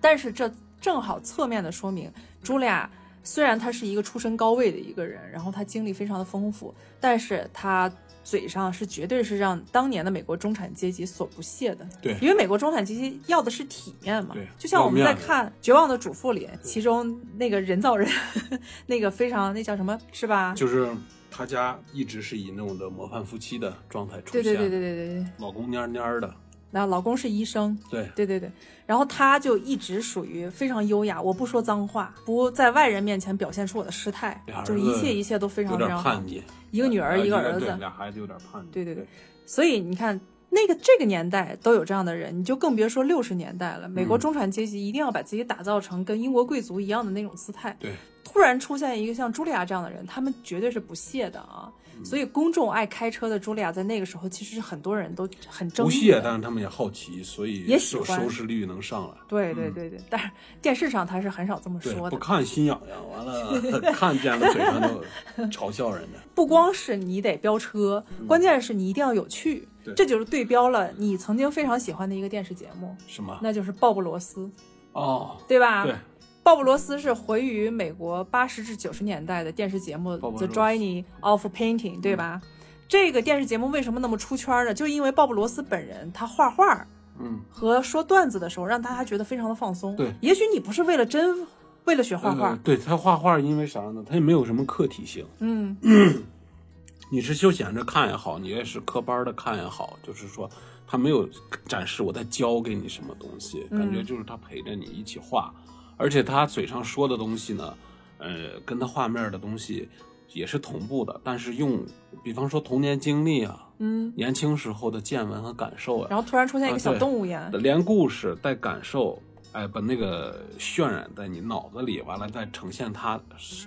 [0.00, 0.50] 但是这。
[0.82, 2.12] 正好侧面的说明，
[2.44, 2.90] 茱莉亚
[3.22, 7.90] 虽然她是一个出身高位的一个人，然后她经历非常的丰富，但是她
[8.24, 11.88] 嘴上是绝对是让当年的美国中产阶级所不屑的。
[12.00, 14.34] 对，因为美国中产阶级要的是体面嘛。
[14.34, 18.08] 对，就像我们在看《绝望的主妇》里，其中那个人造人，
[18.86, 20.52] 那个非常那叫什么，是吧？
[20.54, 20.88] 就是
[21.30, 24.42] 他家一直是以那种的模范夫妻的状态出现。
[24.42, 25.26] 对对对对对对对。
[25.38, 26.34] 老公蔫蔫的。
[26.74, 28.50] 那老公是医生，对对对对，
[28.86, 36.42] 然后他就一直属于非常优雅，我不说脏话，不在外人面前表现出我的失态，就一切一切都非常非常叛逆。
[36.70, 38.68] 一个女儿，一个儿子，俩孩子有点叛逆。
[38.72, 39.06] 对对对，
[39.44, 43.86] 所以你看，那个这个年代都有这样的人，你就更别说六十年代了。
[43.86, 47.76] 美国中产阶级一定要把自己打造成跟英国贵族一样的那种姿态。
[47.78, 47.92] 对，
[48.24, 51.70] 突然出现一个像茱莉亚这样的人，他们绝对是不屑的啊。
[52.04, 55.88] 所以，公众爱开车的茱莉亚在那个时候，其实是很多人都很争议。
[55.88, 59.14] 不屑，但是他们也好奇，所以也喜欢收视率能上来。
[59.28, 62.10] 对对对对，但是电视上他是很少这么说的。
[62.10, 66.18] 不看心痒痒，完了 看见了嘴上都嘲笑人家。
[66.34, 69.68] 不光是你得飙车，关键是你一定要有趣。
[69.96, 72.96] 这就是对标了你曾经非常喜欢的一个电视节目。
[73.06, 73.36] 什么？
[73.42, 74.50] 那就是鲍勃罗斯。
[74.92, 75.84] 哦，对吧？
[75.84, 75.94] 对。
[76.42, 82.40] 鲍勃罗斯是回于美国八十至九十年代的电视节目《The Journey of Painting》，对吧？
[82.88, 84.74] 这个电视节目为什么那么出圈呢？
[84.74, 86.86] 就因为鲍勃罗斯本人他画画，
[87.18, 89.94] 嗯，和说段子的时候，让大家觉得非常的放松。
[89.96, 91.46] 对，也许你不是为了真
[91.84, 94.04] 为了学画画，对他画画，因为啥呢？
[94.06, 95.24] 他也没有什么客体性。
[95.38, 95.76] 嗯，
[97.10, 100.50] 你是休闲着看也好，你也是科班的看也好，就是说
[100.86, 101.26] 他没有
[101.66, 105.54] 展示我在教给你什么东西，感觉就是他陪着你一起画，
[105.96, 107.74] 而且他嘴上说的东西呢，
[108.18, 109.88] 呃，跟他画面的东西。
[110.34, 111.84] 也是同步的，但是用，
[112.24, 123.20] 比方说童年经历啊，嗯，年轻时候的见闻和感受啊，然后突然出现一个小动物呀，连故事带感受，哎，把那个渲染在你脑子里，完了再呈现他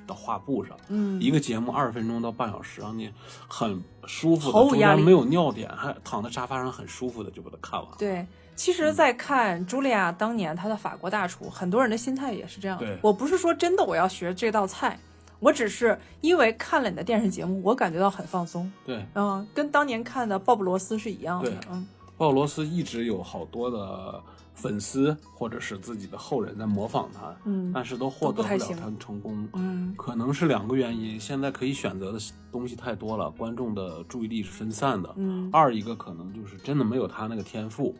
[0.07, 3.11] 的画布上，嗯，一个节目二十分钟到半小时，让你
[3.47, 7.89] 很舒服的，中间没有尿点，还躺在沙发上很舒服的就把它看完。
[7.99, 8.25] 对，
[8.55, 12.77] 其实，在看茱莉亚当年她的法国大厨，很多人的心态也是这样。
[12.77, 14.97] 对，我不是说真的我要学这道菜。
[15.41, 18.71] 我只是因为看了你的电视节目，我感觉到很放松。
[18.85, 21.51] 对，嗯，跟当年看的鲍勃罗斯是一样的。
[21.69, 21.85] 嗯，
[22.17, 29.47] 鲍勃罗斯一直有好多的粉丝或者是自己的后人在模仿他，嗯，但是都获得不了他成功。
[29.53, 35.13] 嗯，可能是两个原因：现在可以选择的东西太多了，观众的注意力是分散的。
[35.17, 37.93] 嗯，二一个可能就是真的没有他那个天赋。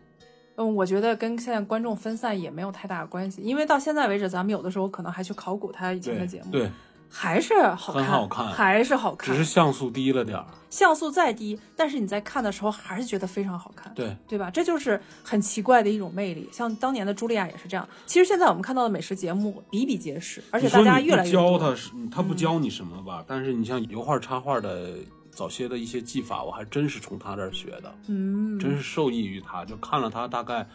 [0.56, 6.52] 嗯，我觉得跟现在观众分散也没有太大的关系，因为到现在为止，咱们有的时候可能还去考古他以前的节目。
[6.52, 6.70] 对。
[7.08, 10.46] 还是好看，很好看，还是好看，只是像素低了点儿。
[10.70, 14.50] 像素再低，但是你在看的时候还是觉得非常好看，对对吧？
[14.50, 16.50] 这就是很奇怪的一种魅力。
[16.52, 17.88] 像当年的茱莉亚也是这样。
[18.06, 23.24] 其实现在我们看到的美食节目比比皆是，而且大家越来越教他是他不教你什么吧？
[23.26, 24.96] 但是你像油画插画的
[25.36, 29.66] 早些的一些技法，我还真是从他这儿学的，嗯，真是受益于他。
[29.66, 30.68] 就看了他大概，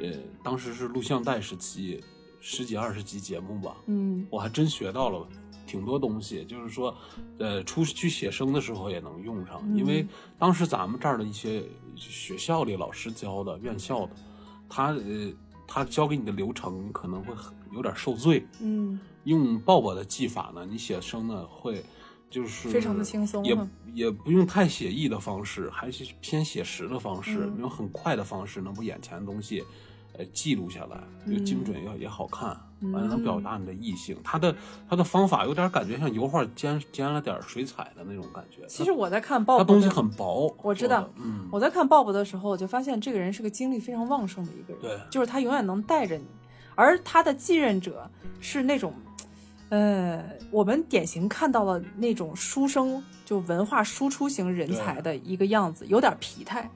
[0.00, 2.02] 呃，当时是录像带时期
[2.40, 4.26] 十几二十集节目吧，嗯。
[4.28, 5.26] 我还真学到了
[5.66, 6.94] 挺多东西，就是说，
[7.38, 10.04] 呃，出去写生的时候也能用上，因为
[10.38, 11.62] 当时咱们这儿的一些
[11.96, 14.12] 学校里老师教的、院校的，
[14.68, 15.32] 他呃，
[15.66, 18.44] 他教给你的流程可能会很有点受罪。
[18.60, 18.98] 嗯。
[19.24, 21.84] 用鲍勃的技法呢，你写生呢会
[22.30, 23.56] 就是非常的轻松也
[23.94, 29.64] 也不用太写意的方式，还是偏写实的方式，嗯用很快的方式能把眼前的东西。
[30.16, 32.48] 呃，记录下来，嗯又精准又也好看，
[32.92, 34.16] 完了能表达你的意性。
[34.24, 34.52] 他的
[34.90, 38.66] 他的方法有点感觉像油画兼兼了点水彩的那种感觉。
[38.66, 46.26] 其实我在看鲍他东西很薄，我知道嗯，我在看鲍勃的时候，我就发现这个人是个精力非常旺盛的一个人，对就是他永远能带着你，
[46.74, 48.10] 而他的继任者
[48.40, 48.92] 是那种，
[49.70, 56.70] 呃，我们典型看到了那种书生，就文化输出型人才的一个样子，有点疲态，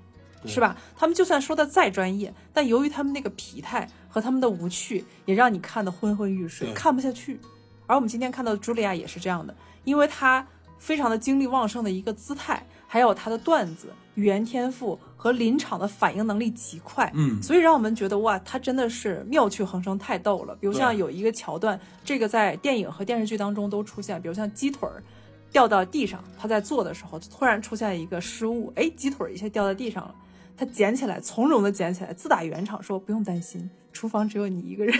[0.44, 0.76] 是吧？
[0.96, 7.40] 他们就算说的再专业，但由于他们那个疲态和他们的无趣，也让你看得昏昏欲睡，看不下去。
[7.86, 10.46] 而我们今天看到的茱莉亚也是这样的，因为她
[10.78, 20.54] 非常的精力旺盛的一个姿态，还有她的段子、语言天赋和临场的反应能力极快，嗯所以让我们觉得哇，他真的是妙趣横生，太逗了。
[20.56, 25.02] 比如像有一个桥段，这个在电影和电视剧当中都出现，比如像鸡腿儿
[25.50, 30.14] 掉到地上，他在做的时候突然出现一个失误，哎，鸡腿儿一下掉在地上了。
[30.56, 34.94] 他捡起来，从容的捡起来，自打圆场说不用担心，厨房只有你一个人。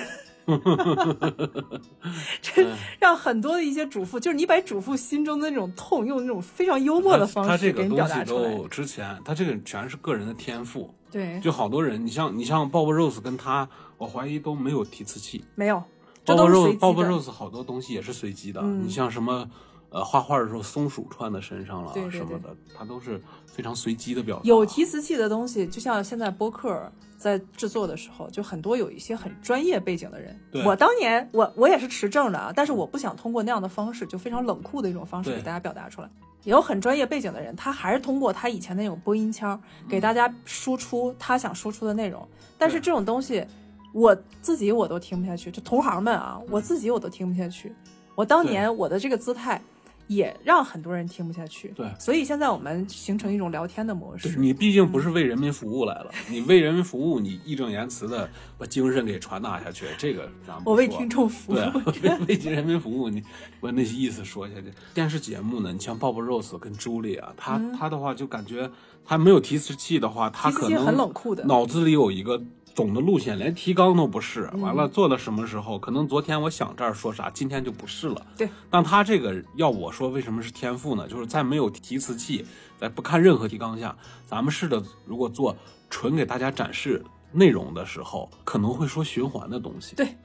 [2.40, 2.66] 这
[2.98, 8.54] 让很多的一些主妇，就是你把主妇心中的那种痛，用那种非常幽默的方式给你表东西达出来。
[8.56, 10.92] 都之前，他这个全是个人的天赋。
[11.10, 15.44] 对，就好多人，你像你像 Bob Rose 跟他，我怀疑都没有提词器。
[15.54, 15.82] 没有
[16.24, 17.04] ，Bob Rose Bob。
[17.04, 18.60] Rose 好多东西也是随机的。
[18.62, 19.46] 嗯你像什么，
[19.92, 24.42] 呃，画画的时候松鼠穿在身上了什么的，它都是非常随机的表达。
[24.44, 30.34] 有提词器的东西，就像现在播客在制作的时候，就很多有一些很专业背景的人。
[30.64, 36.08] 我当年我我也是持证的啊，但是我不想通过那样的方式，就非常冷酷的一种方式给大家表达出来。
[36.44, 42.26] 也有很专业背景的人，他还是通过他以前那种播音腔给大家输出他想输出的内容。
[42.58, 43.46] 但是这种东西，
[43.92, 47.72] 我自己我都听不下去，就同行们啊，我自己我都听不下去。
[48.16, 49.62] 我当年我的这个姿态，
[50.06, 51.68] 也让很多人听不下去。
[51.76, 54.36] 对所以现在我们形成一种聊天的模式。
[54.38, 61.54] 你毕竟不是为人民服务来了，你为人民服务，你义正言辞的把精神给传达下去，这个咱们我为听众服务。
[61.54, 61.72] 对啊，
[62.28, 63.22] 为为人民服务，你
[63.60, 64.72] 把那些意思说下去。
[64.92, 68.70] 电视节目呢，你像 Bob Rose 跟朱莉啊，他、他的话就感觉
[69.04, 72.42] 他没有提词器的话，他可能很冷酷的脑子里有一个
[72.74, 74.48] 总的路线，连提纲都不是。
[74.54, 78.26] 嗯完了做到什么时候，可能昨天我想这儿说啥，今天就不是了。
[78.36, 81.06] 对，但他这个要我说为什么是天赋呢？
[81.08, 82.46] 就是在没有提词器，
[82.78, 83.94] 在不看任何提纲下，
[84.26, 85.56] 咱们试着如果做
[85.90, 89.94] 纯给大家展示内容的时候，可能会说循环的东西。
[89.96, 90.16] 对，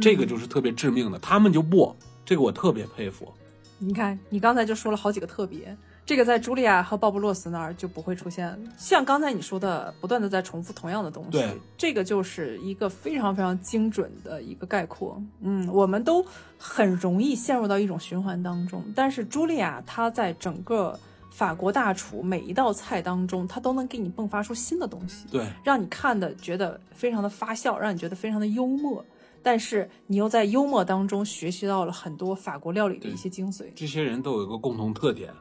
[0.00, 3.32] 这个就是特别致命的，他们就不，这个我特别佩服。
[3.78, 8.56] 你看，你刚才就说了好几个特别，这个在茱莉亚和鲍勃洛斯那儿就不会出现。
[8.78, 15.20] 像刚才你说的，不断的在重复同样的东西对，这个就是一个非常非常精准的一个概括。
[15.40, 16.24] 嗯，我们都
[16.56, 20.96] 很容易陷入到一种循环当中，但是茱莉亚她在整个
[21.32, 25.26] 法国大厨每一道菜当中，她都能给你迸发出新的东西。
[25.28, 29.04] 对，让你看的觉得非常的发笑，让你觉得非常的幽默，
[29.42, 33.64] 但是你又在幽默当中学习到了很多法国料理的一些精髓。
[33.74, 35.32] 这些人都有一个共同特点，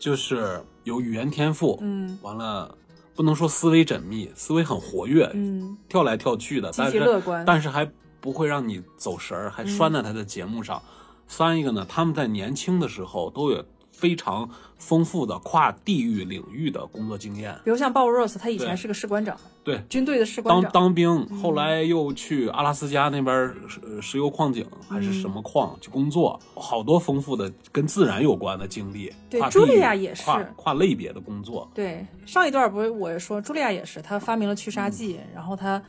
[0.00, 2.74] 就是有语言天赋，嗯完了
[3.14, 7.88] 不能说思维缜密，思维很活跃，嗯，跳来跳去的，积但是极乐观但是还
[8.20, 10.82] 不会让你走神儿，还拴在他的节目上。
[11.28, 14.50] 三一个呢，他们在年轻的时候都有非常
[14.80, 17.54] 丰富的跨地域领域的工作经验。
[17.62, 20.72] 比如像鲍勃罗斯，他以前是个士官长，对，军队的士官当长。
[20.72, 29.12] 当兵，后来又去阿拉斯加那边儿石石油矿井还是什么矿去工作，好多丰富的跟自然有关的经历。
[29.28, 31.70] 对茱莉亚也是跨跨类别的工作。
[31.72, 35.80] 对，上一段不是我也说，茱莉亚也是，她发明了去杀剂，然后她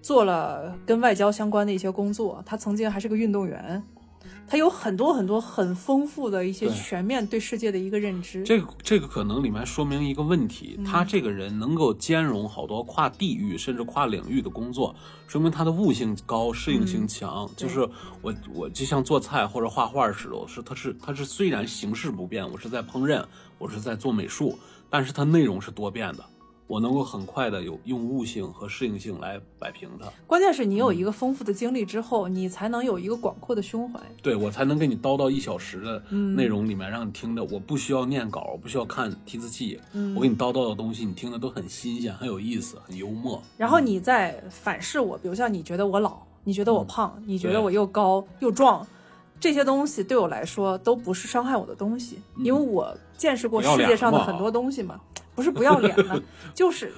[0.00, 2.42] 做了跟外交相关的一些工作。
[2.46, 3.82] 她曾经还是个运动员，
[4.46, 8.42] 她有很多很多很丰富的一些全面对世界的一个认知。
[8.42, 14.94] 这个这个可能里面说明一个问题，嗯他这个人能够兼容好多跨地域甚至跨领域的工作，
[15.28, 17.46] 说明他的悟性高，适应性强。
[17.46, 17.88] 嗯就是
[18.22, 23.24] 我我就像做菜或者画画似的，我是他是他是虽然形式不变，我是在烹饪，
[23.58, 26.24] 我是在做美术，但是它内容是多变的。
[26.70, 30.06] 我能够很快的有用悟性和适应性来摆平它。
[30.24, 33.98] 关键是你有一个丰富的经历之后，你才能有一个广阔的胸怀。
[34.22, 39.80] 对我才能给你叨叨一小时的内容里面让你听的，我不需要念稿，我不需要看提词器，
[40.14, 43.42] 我给你叨叨的东西，你听的都很新鲜、很有意思、很幽默。
[43.58, 48.86] 然后你再反噬我，比如像你觉得我老，你觉得我胖，你觉得我又高又壮，
[49.40, 55.00] 这些东西对我来说都不是伤害我的东西，因为我见识过世界上的很多东西嘛，
[55.34, 56.22] 不是不要脸了，
[56.54, 56.92] 就是。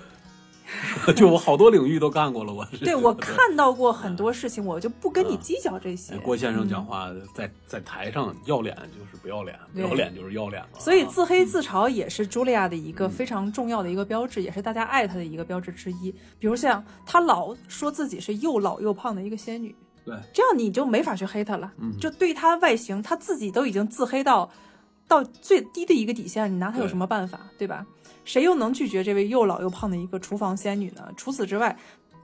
[1.15, 6.17] 就我好多领域都干过了，我是对我看到过很多事情，我就不跟你计较这些。
[6.19, 10.69] 郭先生讲话在在台上要脸就是不要脸，不要脸就是要脸了。
[10.79, 16.11] 所以自黑自嘲也是茱莉亚的一个非常重要的一个标志，也是大家爱她的一个标志之一。
[16.39, 21.73] 比如像她老说自己是又老又胖的一个仙女，对，这样你就没法去黑他了。
[21.79, 24.51] 嗯就对他外形，他自己都已经自黑到
[25.07, 27.87] 到最低的一个底线，你拿他有什么办法，对吧？
[28.25, 31.09] 谁又能拒绝这位又老又胖的一个厨房仙女呢？
[31.17, 31.77] 除此之外，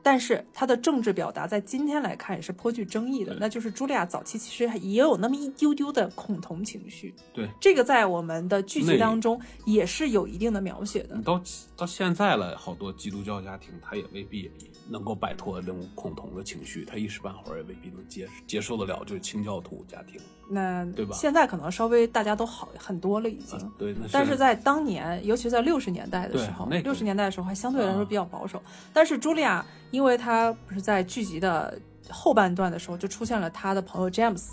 [0.02, 3.36] 但是他的政治表达在今天来看也是颇具争议的。
[3.38, 7.14] 那就是茱莉亚早期其实也有那么一丢丢的恐同情绪。
[7.32, 11.20] 对，这个在我们的剧集当中也是有一定的描写的。
[11.22, 11.42] 到
[11.76, 14.50] 到现在了，好多基督教家庭他也未必
[14.88, 20.20] 能够摆脱这种恐同的情绪，他一时半会儿也未必能接接受得了，就是清教徒家庭。
[20.50, 21.14] 那对吧？
[21.14, 23.58] 现在可能稍微大家都好很多了，已经。
[23.78, 28.62] 对，但是在当年，尤其在六十年代的时候，六十年代的时候还相对来说比较保守。
[28.92, 34.46] 但是茱莉亚，因为她不是在剧集的后半段的时候就出现了她的朋友 James，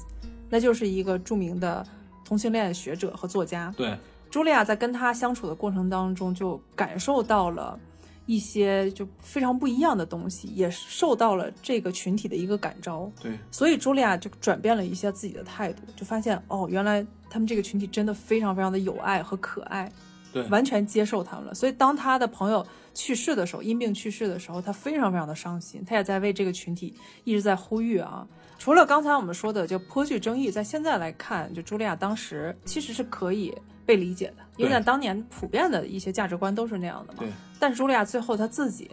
[0.49, 1.85] 那就是一个著名的
[2.25, 3.73] 同性恋学者和作家。
[3.77, 3.97] 对，
[4.31, 7.79] 茱莉亚在跟他相处的过程当中，就感受到了。
[8.25, 13.11] 一些就非常不一样的东西，也受到了这个群体的一个感召。
[13.21, 19.91] 对，所以茱莉亚就转变了一下自己的态度，就发现哦，原来他们这个群体真的非常非常的有爱和可爱，
[20.33, 21.53] 对，完全接受他们了。
[21.53, 28.27] 所以当他的朋友去世的时候，因病去世的时候，他非常非常的伤心，他也在为这个群体一直在呼吁啊。
[28.57, 33.53] 除了刚才我们说的就颇具争议，在现在来看，就茱莉亚当时其实是可以。
[33.85, 37.19] 被理解的，因为在当年普遍的一些价值观都是那样的嘛。
[37.19, 37.29] 对。
[37.59, 38.89] 但是茱莉亚最后她自己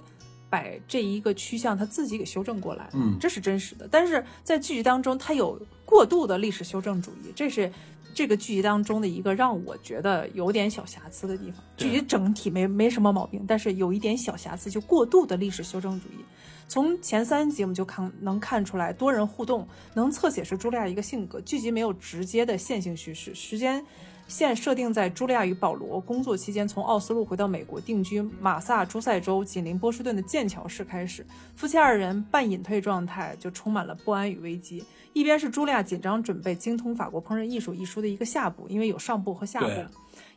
[0.50, 3.88] 把这一个趋向她自己给修正过来，嗯，这是真实的。
[3.90, 7.72] 但是在剧集当中，她有过度的历史修正主义，这是
[8.14, 11.62] 这个剧集当中的一个让我觉得有点小瑕疵的地方。
[11.76, 16.24] 剧集整体没没什么毛病，但是有一点小瑕疵，就过度的历史修正主义。
[16.68, 21.40] 从前三集我们就看能看出来，多人互动能侧写是茱莉亚一个性格。
[21.40, 23.84] 剧集没有直接的线性叙事，时间。
[24.32, 31.24] 现设定在茱莉亚与保罗工作期间，从奥斯陆回到美国定居马萨诸塞州紧邻波士顿的剑桥市开始。
[31.54, 34.82] 夫妻二人半隐退状态，就充满了不安与危机。
[35.12, 39.68] 一边是茱莉亚紧张准备精通法国烹饪艺术一书的一个下部，因为有上部和下部；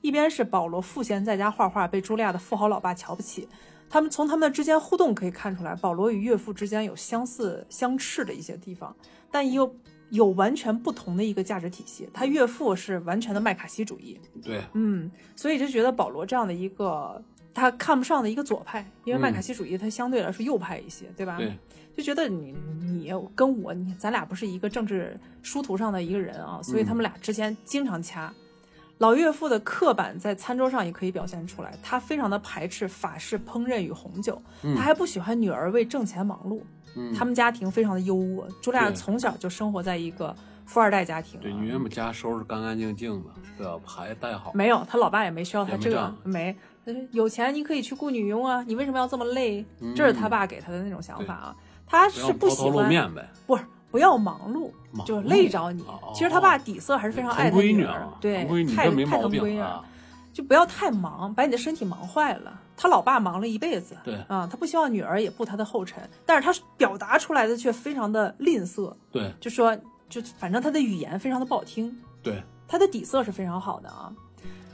[0.01, 3.47] 一边是保罗赋闲在家画画，被茱莉亚的富豪老爸瞧不起。
[3.89, 8.93] 他们从他们之间互动可以看出来，保罗与岳父之间有相似相斥的一些地方，
[9.31, 9.73] 但又。
[10.09, 17.21] 有完全不同的一个价值体系，他岳父是完全的麦卡锡主义，对，嗯，所以就觉得保罗这样的一个
[17.53, 21.37] 他看不上的一个左派，因为麦卡锡主义他相对来说右派一些，对吧？
[21.37, 21.57] 对，
[21.97, 28.33] 就觉得你你跟我你咱俩不是一个政治殊途上的一个人啊，所以他们俩之间经常掐。
[28.99, 36.61] 老岳父的刻板在餐桌上也可以表现出来，他非常的排斥法式烹饪与红酒，他还不喜欢女儿为挣钱忙碌。
[37.17, 41.39] 他们家庭非常的优渥，朱莉亚从小就生活在一个富二代家庭。
[41.39, 43.79] 对，女人们家收拾干干净净的，对吧？
[43.85, 44.51] 孩子带好。
[44.53, 46.55] 没有，他老爸也没需要他这个，没。
[47.11, 49.65] 有钱你可以去雇女佣啊，你为什么要这么累？
[49.95, 51.55] 这是他爸给他的那种想法啊。
[51.87, 52.87] 他是不喜欢，
[53.47, 54.69] 不是不要忙碌，
[55.03, 55.83] 就累着你。
[56.13, 59.63] 其实他爸底色还是非常爱他女儿，对，太太疼闺女。
[60.35, 62.59] 就不要太忙，把你的身体忙坏了。
[62.75, 69.73] 他老爸忙了一辈子，对啊，他不希望女儿也步他的后尘，但是他表达出来的却非常的吝啬，对，就说
[70.09, 74.13] 就反正他的语言非常的不好听，对，他的底色是非常好的啊。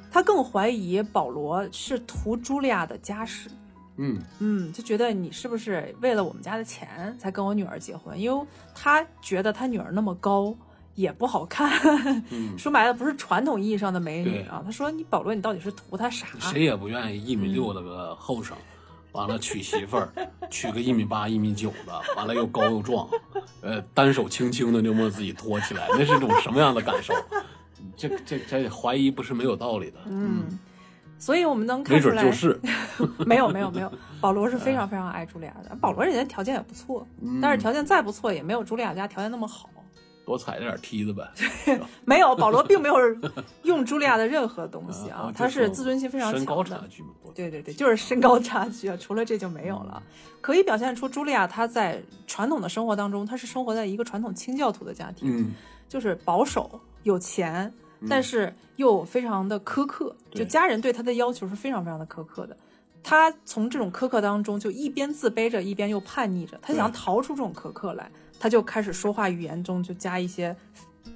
[0.10, 3.48] 他更怀疑保罗是图茱莉亚的家世，
[3.98, 8.20] 嗯嗯，就觉得你是不是为了我们家的钱才跟我女儿结婚？
[8.20, 10.56] 因为他觉得他女儿那么高。
[10.96, 12.24] 也不好看，
[12.58, 14.62] 说白了不是传统意义上的美女啊。
[14.66, 18.56] 他说：“你保罗，你到底是图他啥？”谁也不愿意一米六的个后生，
[19.14, 20.10] 完了娶媳妇儿，
[20.50, 23.08] 娶个一米八、一米九的，完了又高又壮，
[23.62, 27.14] 呃，单手轻轻的就把自己托起来， 那是种什么样的感受？
[27.98, 29.98] 这这这怀疑不是没有道理的。
[30.06, 30.44] 嗯，
[31.18, 32.60] 所以我们能看出来，就是，
[33.26, 35.76] 没有没有没有，保罗是非常非常爱茱莉亚的。
[35.78, 37.08] 保罗人家条件也不错，
[37.42, 39.70] 但是条件再不错，也没有茱莉亚家条件那么好。
[40.26, 41.28] 多踩点梯子呗。
[42.06, 42.96] 没有，保罗并没有
[43.64, 46.64] 用茱莉亚的任何东西啊，啊他是自尊心非常身高。
[46.64, 47.10] 差距嘛。
[47.34, 50.02] 对对对，就是身高差距啊，除了这就没有了。
[50.42, 55.52] 可以表现出茱莉亚她在传统的生活当中，她是生活在一个传统清教徒的家庭，嗯，
[55.88, 57.72] 就是保守、有钱，
[58.10, 62.58] 但是又非常的苛刻，就家人对她的要求是非常非常的苛刻的。
[63.04, 66.58] 她从这种苛刻当中，就一边自卑着，一边又叛逆着。
[66.62, 70.56] 他想对逃出这种苛刻来，他就开始说话语言中就加一些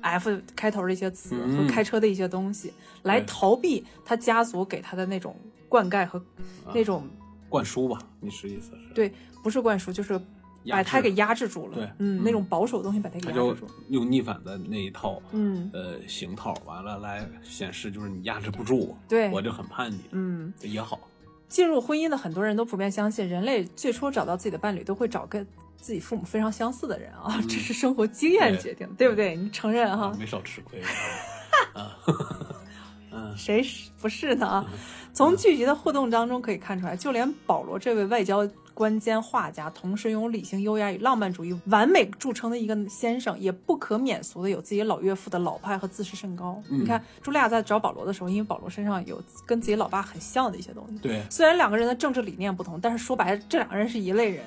[0.02, 2.74] F 开头的一些词和嗯开车的一些东西，
[3.04, 5.36] 来逃避他家族给他的那种
[5.70, 6.22] 灌溉和
[6.74, 7.08] 那种
[7.50, 8.94] 灌输吧，你是意思是？
[8.94, 9.14] 对，
[9.44, 10.20] 不是灌输，就是
[10.68, 11.76] 把他给压制住了。
[11.76, 13.68] 对嗯，嗯那种保守的东西把他给压制住。
[13.90, 21.00] 用逆反的那一套嗯，呃行套，完了来显示就是你压制不住我，对我就很叛逆，嗯，也好。
[21.48, 25.46] 进入婚姻的很多人都普遍相信，人类最初找到自己的伴侣都会找跟
[25.80, 29.36] 自己父母非常相似的人啊，这是生活经验决定的，对不对？
[29.36, 30.12] 你承认哈？
[30.18, 30.82] 没少吃亏。
[33.38, 34.46] 谁是不是呢？
[34.48, 34.66] 啊，
[35.14, 38.46] 从聚集的互动当中可以看出来，就连保罗这位外交
[38.76, 46.62] 官兼画家，同时拥有理性、优雅与浪漫主义完美著称的一个先生，也不可免俗的有自己老岳父的老派和自视甚高。
[46.70, 51.00] 嗯你看，茱莉亚在找保罗的时候，因为保罗身上有跟自己老爸很像的一些东西。
[51.00, 54.44] 对虽然两个人的政治理念不同，但是说白了，这两个人是一类人。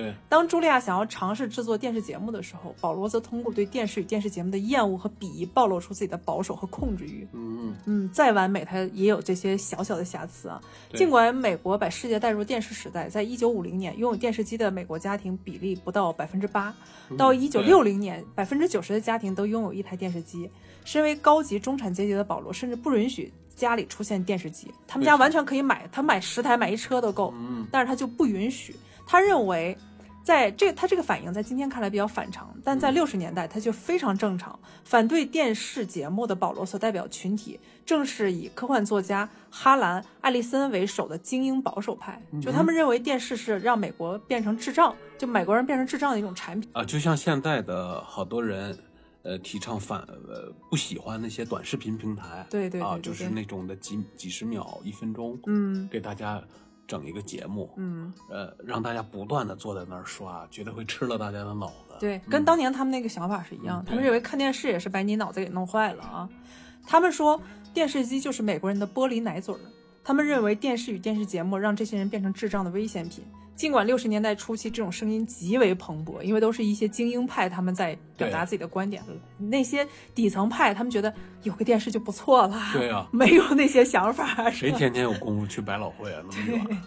[0.00, 7.26] 对，当茱莉亚想要尝试制作电视节目的时候，保罗则通过对电视与电视节目的厌恶和鄙夷，暴露出自己的保守和控制欲。
[7.32, 10.60] 嗯嗯，再完美，它也有这些小小的瑕疵啊。
[10.94, 16.74] 尽管美国把世界带入电视时代，在一九五零年，拥有电视机的美国家庭比例不到百分之八，
[17.10, 20.50] 嗯到一九六零年，百分之九十的家庭都拥有一台电视机。
[20.84, 27.34] 身为高级中产阶级的保罗，甚至不允许家里出现电视机，他们家完全可以买，他买十台，买一车都够。
[27.36, 28.74] 嗯，但是他就不允许。
[29.06, 29.76] 他认为，
[30.22, 34.58] 在这他这个反应在今天看来比较反常，但在六十年代他就非常正常。
[34.84, 42.20] 反对电视节目的保罗所代表群体，正是以科幻作家哈兰·艾利森为首的精英保守派。
[42.40, 46.68] 就他们认为电视是让美国变成智障，就美国人变成智障的一种产品。
[46.72, 48.78] 啊，就像现在的好多人，
[49.22, 56.42] 呃，提倡反呃不喜欢那些短视频平台，对对对啊，对就是那种的几几十秒、一分钟，嗯给大家
[56.90, 61.94] 整一个节目，嗯，呃，让大家不断的坐在那儿刷，觉得会吃了大家的脑子。
[62.00, 63.80] 对，跟当年他们那个想法是一样。
[63.80, 66.28] 嗯他们认为看电视也是把你脑子给弄坏了啊。
[66.84, 67.40] 他们说
[67.72, 69.60] 电视机就是美国人的玻璃奶嘴儿。
[70.02, 73.22] 他们认为电视与电视节目让这些人变成智障的危险品。
[73.60, 79.02] 尽管六十年代初期这种声音极为蓬勃，因为都是一些精英派他们在表达自己的观点，
[79.36, 86.22] 那些底层派他们觉得有个电视就不错了， 对啊没有那些想法，谁天天有功夫去 百老汇啊？
[86.24, 86.82] 那么远，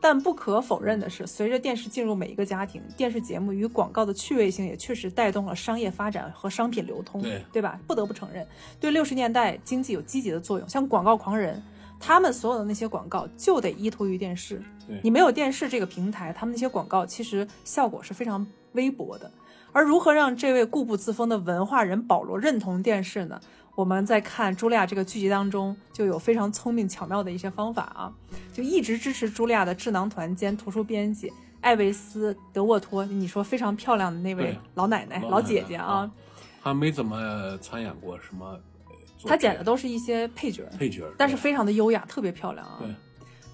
[0.00, 7.78] 但不可否认的是，随着电视进入每一个家庭，电视节目与广告的趣味性也确实带动了商业发展和商品流通，对吧？
[7.86, 8.46] 不得不承认，
[8.80, 10.66] 对六十年代经济有积极的作用。
[10.66, 11.62] 像广告狂人，
[11.98, 15.00] 他们所有的那些广告就得依托于电视对。
[15.02, 19.30] 你没有电视这个平台，他们那些广告其实效果是非常微薄的。
[19.72, 23.40] 而如何让这位固步自封的文化人保罗认同电视呢？
[23.74, 28.10] 我们在看茱莉亚这个剧集当中，就有非常聪明巧妙的一些方法啊，
[28.50, 31.30] 就一直支持茱莉亚的智囊团兼图书编辑
[31.60, 36.10] 艾维斯·德沃托，你说非常漂亮的那位对老奶奶、老姐姐啊，，
[36.62, 38.58] 他没怎么参演过什么，
[39.26, 42.76] 她演的都是一些配角，配角，但是非常的优雅，特别漂亮啊。
[42.80, 42.88] 对，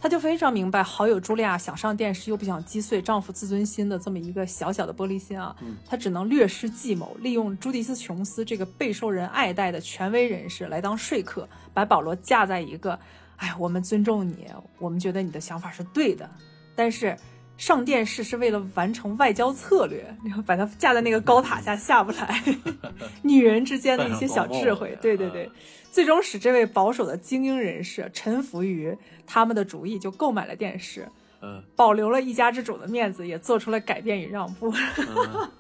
[0.00, 12.98] 她就非常明白好友茱莉亚想上电视又不想击碎丈夫自尊心的这么一个小小的玻璃心啊，嗯她只能略施计谋，利用朱迪斯·琼斯这个备受人爱戴的权威人士来当说客，把保罗架在一个，
[13.36, 14.46] 哎，我们尊重你，
[14.78, 16.30] 我们觉得你的想法是对的，
[16.76, 17.16] 但是。
[17.57, 22.42] 上电视是为了完成外交策略，然后把它架在那个高塔下下不来。
[23.22, 25.48] 女人之间的一些小智慧，对对对，
[25.90, 28.96] 最终使这位保守的精英人士臣服于
[29.26, 31.09] 他们的主意，就购买了电视，
[31.40, 34.72] 嗯保留了一家之主的面子，也做出了改变与让步。
[34.98, 35.50] 嗯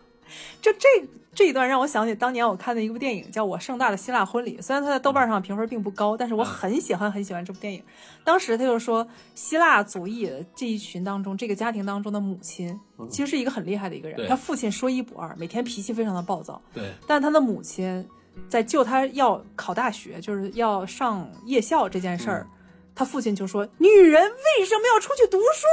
[0.60, 0.88] 就这
[1.34, 4.58] 这一段让我想起当年我看的一部电影，叫《我盛大的希腊婚礼》。
[4.62, 7.82] 虽然它在豆瓣上评分并不高，但是我很喜欢很喜欢这部电影。
[8.22, 12.78] 当时他就说，希腊族裔这一群当中，这个家庭当中的母亲
[13.10, 14.28] 其实是一个很厉害的一个人。
[14.28, 18.06] 他父亲说一不二，每天脾气非常的暴躁，对，但他的母亲
[18.48, 22.46] 在救他要考大学，就是要上夜校这件事儿，
[22.94, 25.66] 他父亲就说：“女人为什么要出去读书？”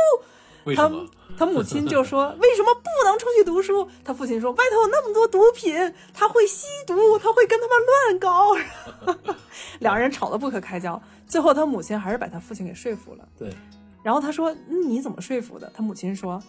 [0.75, 1.09] 他为什么？
[1.37, 5.73] 他母亲就说：“为什么不能出去读书？”他父亲说：“外头有那么多毒品，
[6.13, 9.33] 他会吸毒，他会跟他们乱搞。
[9.79, 13.27] ”两人吵得不可开交，最后他母亲还是把他父亲给说服了。
[13.37, 13.53] 对，
[14.03, 16.41] 然后他说：“嗯，你怎么说服的？”他母亲说：“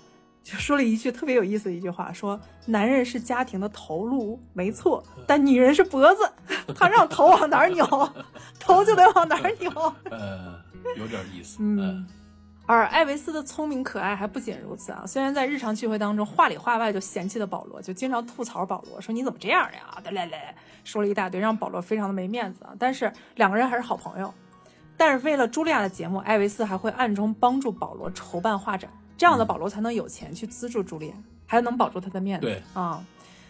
[0.42, 6.28] 就说了一句特别有意思的一句话，说男人是家庭的头颅，没错，但女人是脖子，
[6.74, 7.84] 他让头往哪儿扭，
[8.58, 9.70] 头就得往哪儿扭。
[10.10, 10.60] 呃，
[10.96, 11.58] 有点意思。
[11.60, 12.06] 嗯，
[12.70, 20.00] 而艾维斯的聪明可爱还不仅如此啊，虽然在日常聚会当中话里话外就嫌弃的保罗，就经常吐槽保罗说你怎么这样呀？
[20.04, 20.54] 对嘞嘞，
[20.84, 22.70] 说了一大堆，让保罗非常的没面子啊。
[22.78, 24.32] 但是两个人还是好朋友。
[24.96, 31.14] 但是为了茱莉亚的节目，艾维斯还会暗中帮助保罗筹办画展，这样的保罗才能有钱去资助茱莉亚，
[31.46, 32.46] 还能保住他的面子。
[32.46, 33.04] 对啊，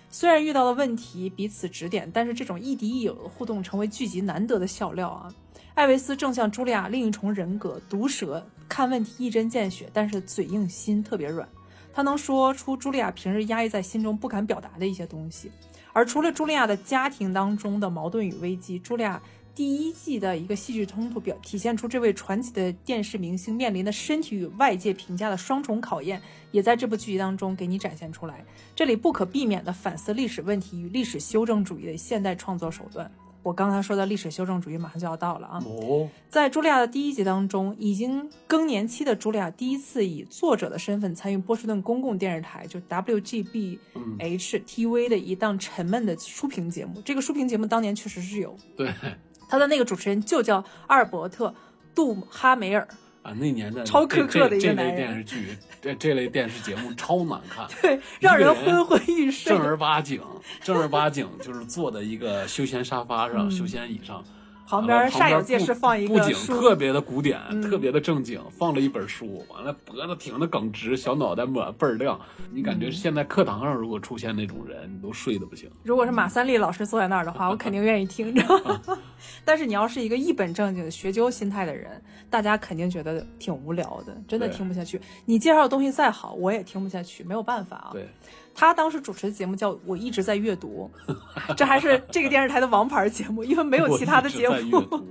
[0.09, 5.29] 虽然遇到了问题彼此指点，但是这种亦敌亦友的互动成为剧集难得的笑料啊。
[5.75, 11.47] 艾维斯正像茱莉亚另一重人格，毒舌，看问题一针见血，但是嘴硬心特别软。
[11.93, 15.51] 他能说出茱莉亚平日压抑在心中不敢表达的一些东西。
[15.93, 19.21] 而除了茱莉亚的家庭当中的矛盾与危机，茱莉亚。
[19.53, 28.45] 第一季的一个戏剧冲突表体现出这位传奇的电视明星面临的身体与外界评价的双重考验，也在这部剧集当中给你展现出来。
[28.77, 33.11] 这里不可避免的反思历史问题与历史修正主义的现代创作手段。
[33.43, 35.59] 我刚才说的历史修正主义马上就要到了啊！
[35.65, 43.79] 哦，在茱莉亚的第一集当中，已经更年期的茱莉亚第一次以作者的身份参与波士顿公共电视台就 WGBH
[44.67, 47.01] TV 的一档沉闷的书评节目。
[47.03, 48.93] 这个书评节目当年确实是有对
[49.49, 51.49] 他的那个主持人就叫阿尔伯特·
[51.95, 52.87] 杜哈梅尔，
[53.31, 59.63] 啊，那年代超苛刻的一个这这类电视剧，这这类电视节目超难看， 对，让人昏昏欲睡正。
[59.63, 60.21] 儿八经，
[60.63, 64.40] 正儿八经就是坐在一个休闲沙发上、休闲椅上，嗯
[64.71, 72.19] 旁边煞有介事放一布景个书，特别的古典，嗯特别的正经，放了一本书，完了脖子挺的耿直，小脑袋抹倍儿亮，
[72.53, 75.69] 你感嗯觉现在课堂上如果出现那种人，你都睡得不行。
[75.83, 78.43] 如果是马三立老师坐在那儿的话，我肯定愿意听着。
[79.45, 82.01] 但是你要是一个一本正经的学究心态的人，
[82.31, 85.01] 大家肯定觉得挺无聊的，真的听不下去。
[85.27, 87.91] 你介绍的东西再好，我也听不下去，没有办法啊。
[87.93, 88.09] 对，
[88.55, 90.91] 他当时主持的节目叫《我一直在阅读》，
[91.57, 95.07] 这还是这个电视台的王牌节目，因为没有其他的节目。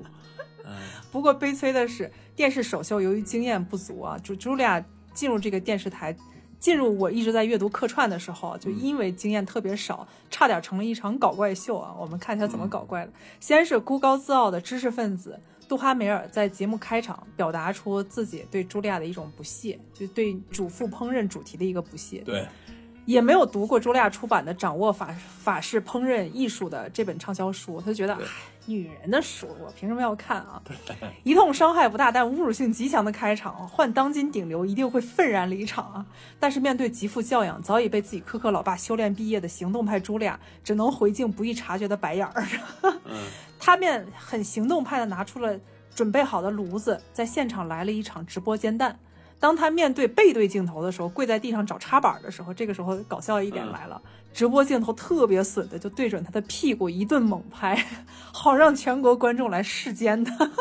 [1.12, 4.84] 不过悲催的是，电视首秀由于经验不足啊，就茱莉亚
[5.14, 6.16] 进入这个电视台，
[6.60, 11.96] 进入我一直在阅读客串的时候啊，就因为经验特别少，差点成了一场搞怪秀啊。
[11.98, 13.12] 我们看一下怎么搞怪的。
[13.40, 22.22] 先是孤高自傲的知识分子杜哈梅尔在节目开场表达出自己对茱莉亚的一种不屑，就对主妇烹饪主题的一个不屑。
[22.24, 22.48] 对，
[23.06, 25.08] 也没有读过茱莉亚出版的《掌握法
[25.42, 28.20] 法式烹饪艺术》的这本畅销书，他就觉得，哎，
[28.66, 30.62] 女人的书我凭什么要看啊？
[31.24, 36.06] 一通伤害不大但侮辱性极强的开场，换当今顶流一定会愤然离场啊！
[36.40, 42.48] 但是面对极富教养、早已被自己苛刻老爸修炼毕业的行动派茱莉亚，只能回敬不易察觉的白眼儿。
[42.84, 43.26] 嗯，
[43.60, 45.60] 他便很行动派的拿出了
[45.96, 48.98] 准备好的炉子，在现场来了一场直播煎蛋。
[49.40, 54.02] 当他面对背对镜头的时候，跪在地上找插板的时候，这个时候搞笑一点来了，
[54.34, 57.88] 直播镜头特别损的就对准他的屁股一顿猛拍，
[58.34, 60.52] 好让全国观众来视奸他。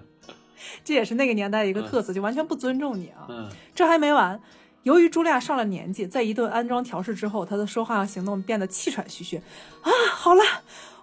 [0.84, 3.24] 这也是那个年代的一个特色，就完全不尊重你啊。
[3.30, 4.38] 嗯，这还没完，
[4.82, 9.38] 由于茱莉亚上了年纪，在一顿安装调试之后，她的说话和行动变得气喘吁吁。
[9.38, 10.42] 啊，好了，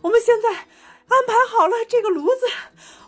[0.02, 2.45] 我们现在安排好了这个炉子，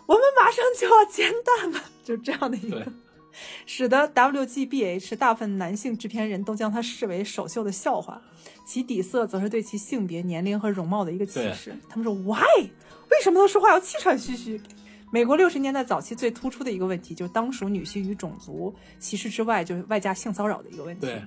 [0.06, 2.92] 我们马上就要煎蛋了，就这样的一个对，
[3.66, 8.20] 使得 WGBH 大部分男性制片人都将它视为首秀的笑话，
[8.66, 11.74] 其底色则是对其性别、年龄和容貌的一个歧视。
[11.88, 12.70] 他们说 Why？
[13.10, 14.60] 为什么都说话要气喘吁吁？
[15.12, 21.06] 美国六十年代早期最突出的一个问题，就是当属女性与种族歧视之外，就是外加性骚扰的一个问题。
[21.06, 21.22] 对，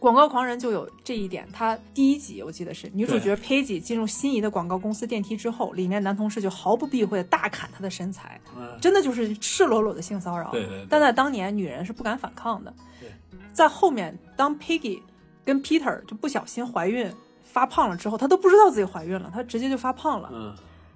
[0.00, 1.46] 广告狂人就有这一点。
[1.52, 10.50] 他第一集我记得是女主角 pge 进入心仪的广告公司电梯之后，里面男同事就毫不避讳的大砍她的身材，嗯，真的就是赤裸裸的性骚扰。
[10.52, 13.10] 对对对但在当年，女人是不敢反抗的对。
[13.52, 15.02] 在后面，当 Peggy
[15.44, 17.12] 跟 Peter 就不小心怀孕
[17.44, 20.30] 发胖了之后，她都不知道自己怀孕了，她直接就发胖了。
[20.32, 20.54] 嗯，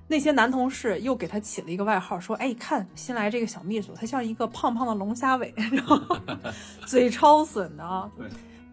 [0.08, 6.00] 那些男同事又给她起了一个外号，说：“哎，看新来这个小秘书，她像一个胖胖的龙虾尾，然后
[6.86, 8.10] 嘴超损的啊。”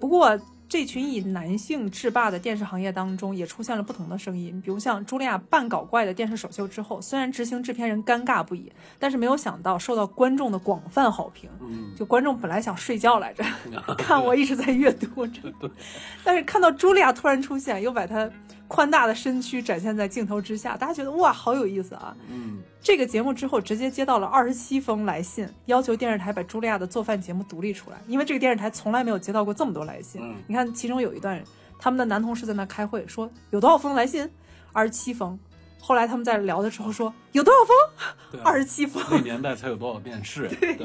[0.01, 4.61] 对，不过，这群以男性制霸的电视行业当中，也出现了不同的声音。
[4.61, 11.49] 比如像茱莉亚扮搞怪的电视首秀之后，虽然执行制片人尴尬不已，但是没有想到受到观众的广泛好评。
[11.59, 13.43] 嗯，就观众本来想睡觉来着，
[13.99, 15.41] 看我一直在阅读着，
[16.23, 18.29] 但是看到茱莉亚突然出现，又把她
[18.71, 22.15] 宽大的身躯展现在镜头之下，大家觉得哇，好有意思啊！
[22.29, 30.21] 嗯，这个节目之后，直接接到了二十七封来信，要求电视台把茱莉亚的做饭节目独立出来，因为这个电视台从来没有接到过这么多来信。
[30.23, 31.43] 嗯你看，其中有一段，
[31.77, 34.25] 他们的男同事在那开会，说有多少封来信？
[34.71, 35.37] 二十七封。
[35.83, 38.41] 后来他们在聊的时候说有多少封？
[38.41, 39.03] 二十七封。
[39.11, 40.47] 那年代才有多少电视？
[40.61, 40.77] 对，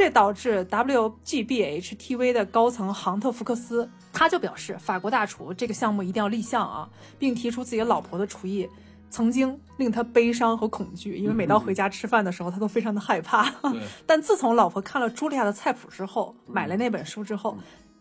[0.00, 6.88] 这导致 WGBH TV 的高层杭特福克斯他就表示，法国大厨这个项目一定要立项啊，
[7.18, 8.66] 并提出自己老婆的厨艺
[9.10, 13.52] 曾经令他悲伤和恐惧，因为每到回家吃饭的时候，他都非常的害怕。
[14.06, 17.58] 但自从老婆看了茱莉亚的菜谱之后，买了那本书之后，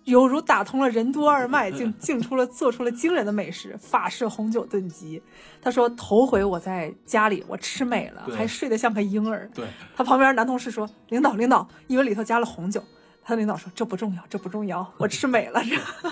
[0.09, 5.21] 犹如打通了任督二脉，竟竟出了做出了惊人的美食——法式红酒炖鸡。
[5.61, 12.83] 他说：“头回我在家里，我吃美了，还睡得像个婴儿。”对，他旁边男同事说：“领导，领导，因为里头加了红酒。”
[13.23, 15.61] 他的领导说：“这不重要，这不重要，我吃美了。
[16.03, 16.11] ”这，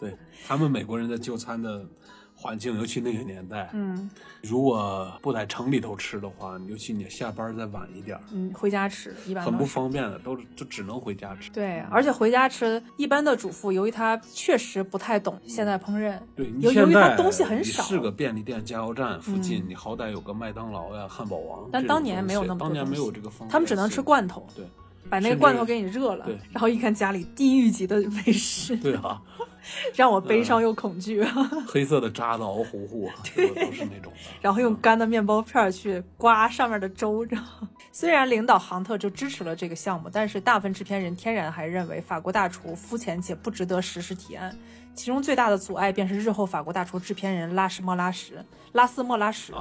[0.00, 0.16] 对
[0.46, 1.86] 他们美国人的就餐的
[2.36, 4.10] 环境，尤其那个年代，嗯
[4.42, 9.66] 如果不在城里头吃的话，尤其你下班再晚一点儿，嗯，回家吃一般很不。
[9.66, 11.50] 方便的，都就只能回家吃。
[11.50, 21.68] 对，而且回家吃，一般的主妇由于她确实不太懂现代烹饪，对，你由由于它东西很少，是个便利店、加油站附近，你好歹有个麦当劳呀、汉堡王。
[21.72, 24.64] 但当年没有那么多当年没有这个方便，他们只能吃罐头，对
[25.08, 29.20] 把那个罐头给你热了，然后一看家里地狱级的美食，对啊，
[29.94, 31.22] 让我悲伤又恐惧。
[31.66, 34.18] 黑色的渣子熬糊糊，对吧都是那种的。
[34.40, 37.24] 然后用干的面包片儿去刮上面的粥。
[37.24, 44.56] 然后虽然领导杭特就支持了这个项目，但是大部分制片人天然还认为法国大厨肤浅且不值得实施提案。
[44.94, 48.32] 其中最大的阻碍便是日后法国大厨制片人拉什莫拉什
[48.72, 49.52] 拉斯莫拉什。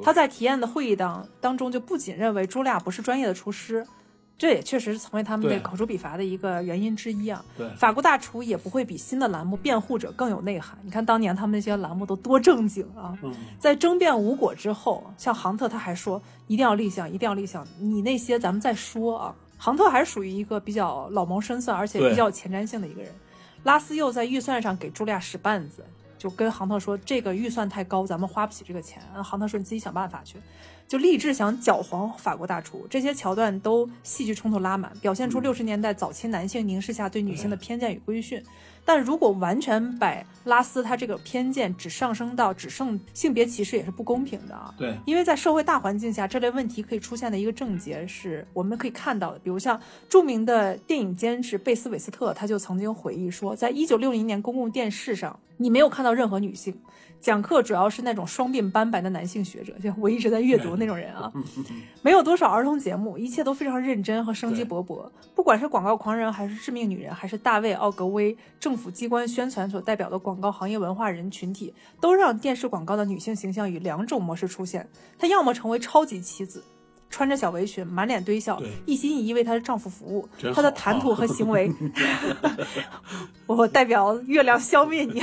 [0.00, 3.84] 他在提案的会议当当中就不仅认为朱莉亚不是专业的厨师，
[4.38, 7.44] 这也确实是成为他们对这口诛笔伐的一个原因之一啊。
[7.56, 10.78] 对法国大厨也不会比新的栏目《辩护者》更有内涵。
[10.82, 13.16] 你看当年他们那些栏目都多正经啊！
[13.22, 19.34] 嗯在争辩无果之后，像杭特他还说一定要立项，一定要立项，你那些咱们再说啊。
[19.58, 23.10] 杭特还是属于一个比较老谋深算，而且比较有前瞻性的一个人。
[23.62, 25.82] 拉斯又在预算上给茱莉亚使绊子，
[26.18, 29.02] 就跟杭特说这个预算太高，咱们花不起这个钱。
[29.24, 30.36] 杭特说你自己想办法去，
[30.88, 32.86] 就立志想搅黄法国大厨。
[32.88, 38.42] 这些桥段都戏剧冲突拉满，表现出六十年代早期男性凝视下对女性的偏见与规训。
[38.84, 44.72] 但如果完全把拉斯他这个偏见只上升到只剩性别歧视，也是不公平的啊。
[44.78, 56.72] 对因为在社会大环境下，这类问题可以出现的一个症结是我们可以看到的，比如像著名的电影监制贝斯韦斯特，他就曾经回忆说，在一九六零年公共电视上，你没有看到任何女性。
[57.20, 61.32] 讲课主要是那种双鬓斑白的男性学者，就我一直在阅读那种人啊，
[62.02, 65.10] 没有多少儿童节目，一切都非常认真和生机勃勃。
[65.34, 74.88] 不管是广告狂人，还是致命女人，还是大卫奥格威政府机关宣传所代表的广告行业文化人群体，都让电视广告的女性形象以两种模式出现：
[75.18, 76.62] 她要么成为超级妻子。
[77.08, 80.52] 穿着小围裙，满脸堆笑，一心一意为她的丈夫服务真。
[80.52, 81.72] 她的谈吐和行为，
[83.46, 85.22] 我代表月亮消灭你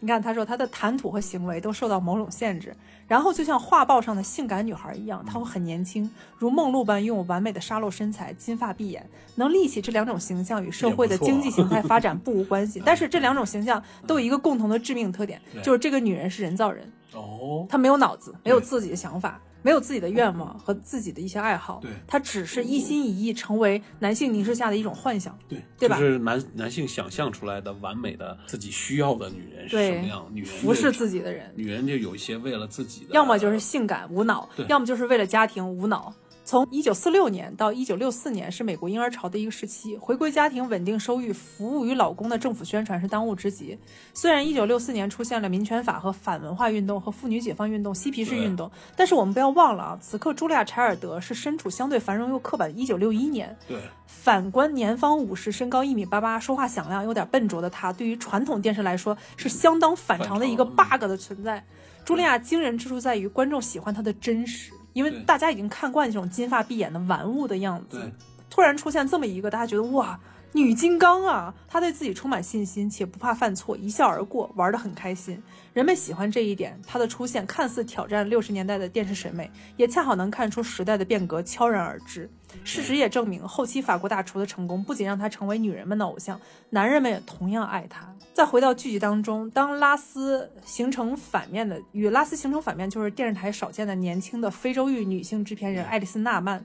[0.00, 2.74] 你看，她说她的谈吐和行为都受到某种限制，
[3.06, 6.08] 然后就像画报上的性感女孩一样，她会很年轻，
[6.38, 12.80] 如梦露般拥有完美的沙漏身材、金发碧眼，能立起这两种形象与社会的经济形态发展不无关系。
[12.86, 19.38] 但是这两种形象都有一个共同的致命特点，就是这个女人是人造人，哦，她没有脑子，没有自己的想法。
[19.62, 25.36] 没有自己的愿望和自己的一些爱好，对他只是一心一意成为男性凝视下的一种幻想。
[25.48, 30.26] 对，对吧就是男男性想象出来的完美的自己需要的女人是什么样？
[30.32, 36.14] 女人服侍自己的人，女人就有一些为了自己的，要么就是性感无脑，要么就是为了家庭无脑。
[36.46, 43.76] 从一九四六年到一九六四年是美国婴儿潮的一个时期，回归家庭、稳定收入、服务于老公的政府宣传是当务之急。
[44.14, 53.76] 虽然一九六四年出现了民权法和反文化运动和妇女解放运动、嬉皮士运动，但是我们不要忘了啊，此刻茱莉亚·柴尔德是身处相对繁荣又刻板的一九六一年，对
[54.06, 61.64] 反观年方五十、身高一米八八、说话响亮、有点笨拙的她，对于传统电视来说是相当反常的一个 bug 的存在。
[62.04, 68.10] 茱莉亚惊人之处在于观众喜欢她的真实，因为大家已经看惯这种金发碧眼的玩物的样子，
[68.48, 70.18] 突然出现这么一个，大家觉得哇。
[70.52, 75.42] 女金刚啊，她对自己充满信心，且不怕犯错，一笑而过，玩得很开心。
[75.76, 82.30] 人们喜欢这一点，她的出现看似挑战六十年代的电视审美，也恰好能看出时代的变革悄然而至。
[82.64, 88.10] 事实也证明，后期法国大厨的成功不仅让他成为女人们的偶像，男人们也同样爱他。
[88.32, 96.64] 再回到剧集当中，当拉斯形成反面的，与拉斯形成反面就是电视台少见的年轻的非洲裔女性制片人爱丽丝·纳曼。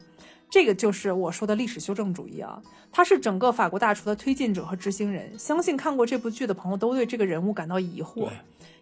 [0.50, 5.38] 这个就是我说的历史修正主义啊，他是整个法国大厨的推进者和执行人。
[5.38, 8.30] 相信看过这部剧的朋友都对这个人物感到疑惑对，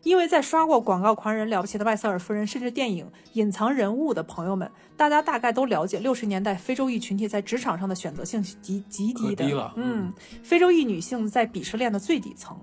[0.03, 9.45] 因为在刷过《广告狂人》《了不起的麦瑟尔夫人》甚至电影《隐藏人物》的朋友们，大家大概都了解六十年代非洲裔群体在职场上的选择性极极低的。
[9.45, 12.57] 低了嗯，非洲裔女性在鄙视链的最底层，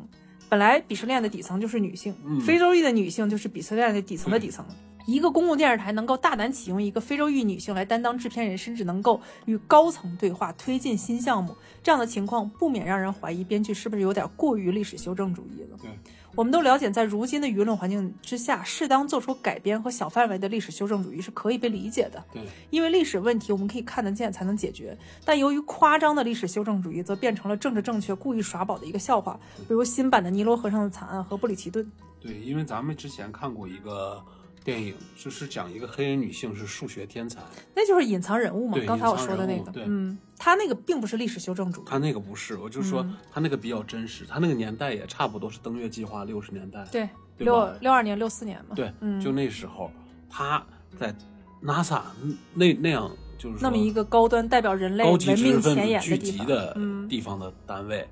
[0.49, 4.65] 本来鄙视链的底层就是女性，嗯非洲裔的女性就是鄙视链的底层的底层。
[5.07, 15.79] 一个公共电视台能够大胆启用一个非洲裔女性来担当制片人，甚至能够与高层对话、推进新项目，这样的情况不免让人怀疑编剧是不是有点过于历史修正主义了。
[15.81, 15.91] 对，
[16.37, 22.23] 我们都了解，在如今的舆论环境之下，适当做出改编和小范围的历史修正主义是可以被理解的。
[22.31, 29.41] 对，因为历史问题我们可以看得见才能解决，但由于夸张的历史修正主义，则变成了政治正确故意耍宝的一个笑话。
[29.67, 31.91] 比如新版的尼罗河上的惨案和布里奇顿。
[32.21, 34.23] 对，因为咱们之前看过一个
[34.67, 37.41] 电影，就是讲一个黑人女性是数学天才，
[37.73, 39.85] 那就是隐藏人物嘛对，刚才我说的那个，对。
[39.87, 47.09] 嗯，他那个并不是历史修正主义，他那个不是，我就说他那个比较真实，他那个年代也差不多是登月计划六十年代，对，
[47.39, 49.89] 六六二年、六四年嘛，对，嗯，就那时候
[50.29, 50.61] 他
[50.99, 51.15] 在
[51.63, 52.03] NASA
[52.53, 53.09] 那那样
[53.39, 58.05] 就是那么一个高端代表人类文明前沿子聚地方，集的嗯，地方的单位，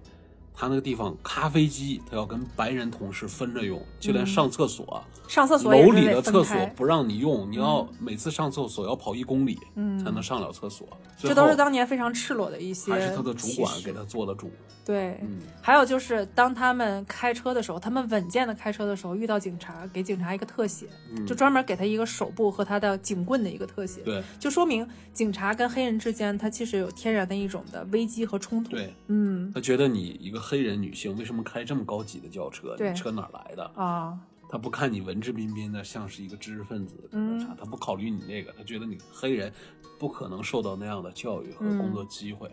[0.54, 9.98] 他那个地方咖啡机，他要跟白人同事分着用，就连上厕所，上厕所楼里的厕所，不让你用，你要每次上厕所要跑一公里嗯。
[10.04, 10.86] 才能上了厕所。
[11.16, 14.50] 最这都是当年非常赤裸的一些还是他的主管给他做的主，
[14.84, 20.86] 对，嗯，还有就是，当他们开车的时候，他们稳健的开车的时候，遇到警察，给警察一个特写，
[21.16, 21.26] 嗯。
[21.26, 24.22] 就专门给他一个手部和他的警棍的一个特写，对。
[24.38, 28.72] 就说明警察跟黑人之间，他其实有天然的一种的危机和冲突。
[28.72, 29.50] 对，嗯。
[29.54, 32.76] 他觉得你一个黑人女性为什么开这么高级的轿车？
[32.76, 33.64] 对你车哪儿来的？
[33.74, 34.18] 啊，
[34.48, 39.50] 他不看你文质彬彬的，像是一个知识分子，嗯他不考虑你那个，他觉得你黑人
[39.98, 42.50] 不可能受到那样的教育和嗯工作机会。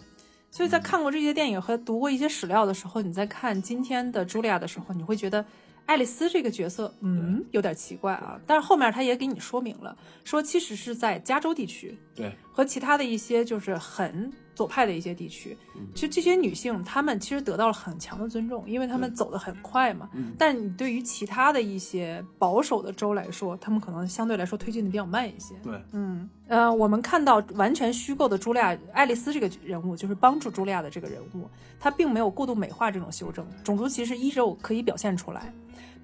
[0.49, 5.45] 所以在看过这些电影和读过一些史料的时候，你在看今天的茱莉亚的时候，你会觉得
[5.85, 8.39] 爱丽丝这个角色，嗯，有点奇怪啊。
[8.45, 15.57] 但是后面他也给你说明了，说其实是在加州地区，对，和其他的一些就是很左派的一些地区，
[15.95, 20.09] 其实这些女性她们其实得到了很强的尊重，因为她们走得很快嘛。
[20.13, 25.55] 嗯但你对于其他的一些保守的州来说，她们可能相对来说推进的比较慢一些。
[25.63, 31.47] 对，嗯，呃，我们看到完全虚构的茱莉亚爱丽丝这个人物，就是帮助茱莉亚的这个人物，
[31.79, 35.53] 她并没有过度美化这种修正，种族歧视依旧可以表现出来。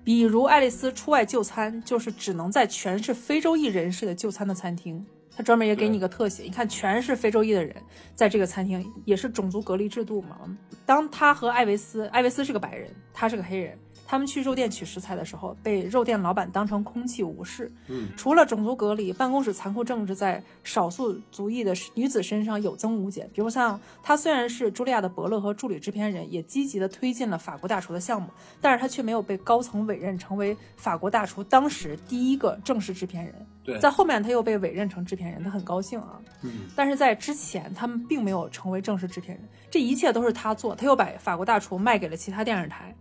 [0.04, 5.06] 比如爱丽丝出外就餐，就是只能在全是非洲裔人士的就餐的餐厅。
[5.38, 7.76] 他专门也给你个特写，你看全是非洲裔的人
[8.16, 10.40] 在这个餐厅，也是种族隔离制度嘛。
[10.84, 13.78] 当他和艾维斯，艾维斯是个白人，他是个黑人，
[14.08, 17.70] 他们去肉店取食材的时候，被肉店老板当成空气无视。
[17.88, 23.30] 嗯，除了种族隔离，办公室残酷政治在少数族裔的女子身上有增无减。
[23.34, 28.30] 比如像她虽然是茱莉亚的伯乐和助理制片人，也积极的推进了法国大厨的项目，
[28.62, 33.36] 但是她却没有被高层委任成为法国大厨当时第一个正式制片人。
[33.64, 36.18] 对，在后面他又被委任成制片人，他很高兴啊。
[36.42, 40.74] 嗯，但是在之前，他们并没有成为正式制片人，这一切都是他做。
[40.74, 42.96] 他又把法国大厨卖给了其他电视台，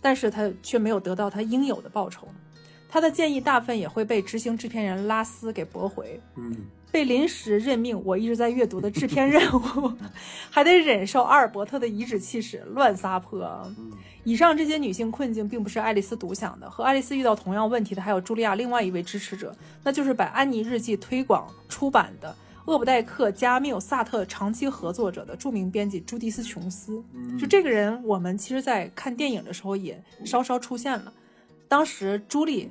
[0.00, 2.28] 但是他却没有得到他应有的报酬。
[2.88, 6.20] 他的建议大部分也会被执行制片人拉斯给驳回。
[6.36, 6.56] 嗯，
[6.90, 9.92] 被临时任命，我一直在阅读的制片任务，
[10.50, 13.40] 还得忍受阿尔伯特的颐指气使、乱撒泼。
[13.78, 13.92] 嗯
[14.22, 22.36] 以上这些女性困境并不是爱丽丝独享的，和爱丽丝遇到同样问题的还有茱莉亚另外一位支持者，那就是把《安妮日记》推广出版的
[22.70, 27.02] 厄布代克·加缪·萨特长期合作者的著名编辑朱迪斯·琼斯。
[27.12, 31.12] 嗯就这个人，我们其实在看电影的时候也稍稍出现了。
[31.66, 32.70] 当时朱莉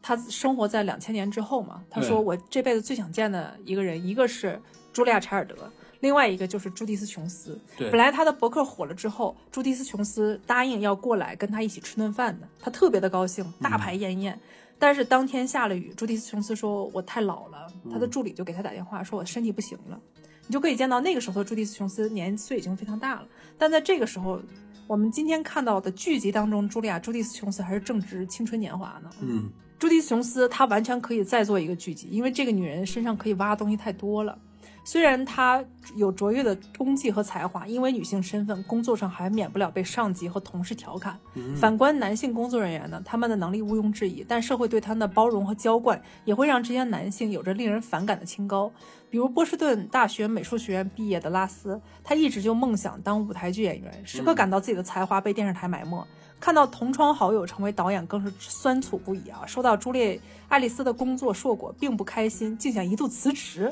[0.00, 4.60] 她生活在两千年之后嘛，她说我这辈子最想见的一个人，一个是
[4.94, 5.56] 茱莉亚·查尔德，
[5.98, 7.60] 另外一个就是朱迪斯·琼斯。
[7.76, 14.38] 对，本来他的博客火了之后，朱迪斯·琼斯答应要过来跟他一起吃顿饭的，他特别的高兴，大排宴宴。
[14.80, 20.00] 但是当天下了雨，朱迪斯·琼斯说：“我太老了。”他的助理就给他打电话说：“我身体不行了。”
[20.48, 24.40] 你就可以见到那个时候的朱迪斯·琼斯年岁已经非常大了，但在这个时候，
[24.88, 29.10] 我们今天看到的剧集当中，茱莉亚·朱迪斯·琼斯还是正值青春年华呢。
[29.20, 34.36] 嗯，朱迪斯·琼斯她完全可以再做一个剧集，因为这个女人身上可以挖的东西太多了。
[34.82, 35.62] 虽然她
[35.94, 41.18] 有卓越的功绩和才华，因为女性身份，工作上还免不了被上级和同事调侃。
[41.56, 48.70] 反观男性工作人员呢，他们的能力毋庸置疑，但社会对他们的包容和娇惯，也会让这些男性有着令人反感的清高。
[49.10, 56.06] 比如波士顿大学美术学院毕业的拉斯，他一直就梦想当舞台剧演员，时刻感到自己的才华被电视台埋没。
[56.38, 59.44] 看到同窗好友成为导演，更是酸楚不已啊！
[59.46, 60.18] 收到朱莉
[60.48, 63.70] 爱丽丝的工作硕果，并不开心，竟想一度辞职。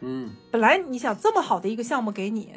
[0.00, 2.52] 嗯，本来你想这么好的一个项目给你，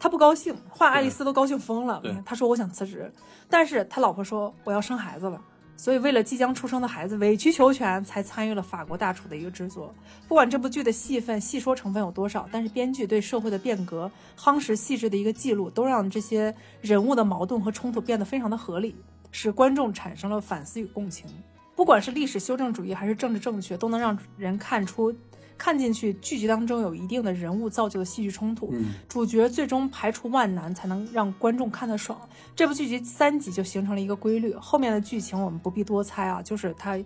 [0.00, 2.02] 他不高兴，换爱丽丝都高兴疯了。
[2.24, 3.12] 他说我想辞职，
[3.48, 5.40] 但是他老婆说我要生孩子了，
[5.76, 9.94] 所以为了即将出生的孩子委曲求全，才参与了法国大厨的一个制作。
[10.26, 18.96] 不管这部剧的戏份、戏说成分有多少，但是编剧对社会的变革夯实细致的一个记录，都让这些人物的矛盾和冲突变得非常的合理，
[19.30, 21.28] 使观众产生了反思与共情。
[21.74, 25.14] 不管是历史修正主义还是政治正确，都能让人看出。
[25.58, 32.18] 看进去，剧集当中有一定的人物造就的戏剧冲突，嗯主角最终排除万难才能让观众看得爽。
[32.54, 36.98] 这部剧集三集就形成了一个规律，后面的剧情我们不必多猜啊，就是它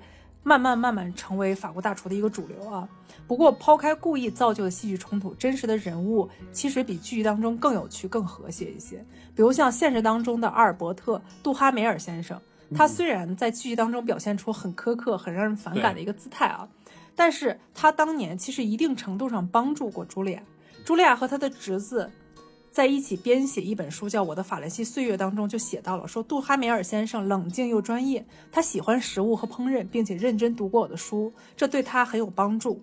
[0.43, 2.89] 慢慢慢慢成为法国大厨的一个主流啊。
[3.27, 9.05] 不过抛开故意造就的戏剧冲突，真实的人物其实比剧集当中更有趣、更和谐一些。
[9.37, 12.41] 比如像现实当中的阿尔伯特·杜哈梅尔先生，
[12.75, 16.69] 他虽然在剧集当中表现出很苛刻、很让人反感的一个姿态啊。
[17.21, 20.43] 但是他当年其实一定程度上帮助过茱莉亚。
[20.87, 22.11] 茱莉亚和他的侄子
[22.71, 32.83] 在一起编写一本书，叫《我的法兰西岁月》当中就写到了，说杜哈梅尔先生冷静又专业，他喜欢食物和烹饪，并且认真读过我的书，这对他很有帮助。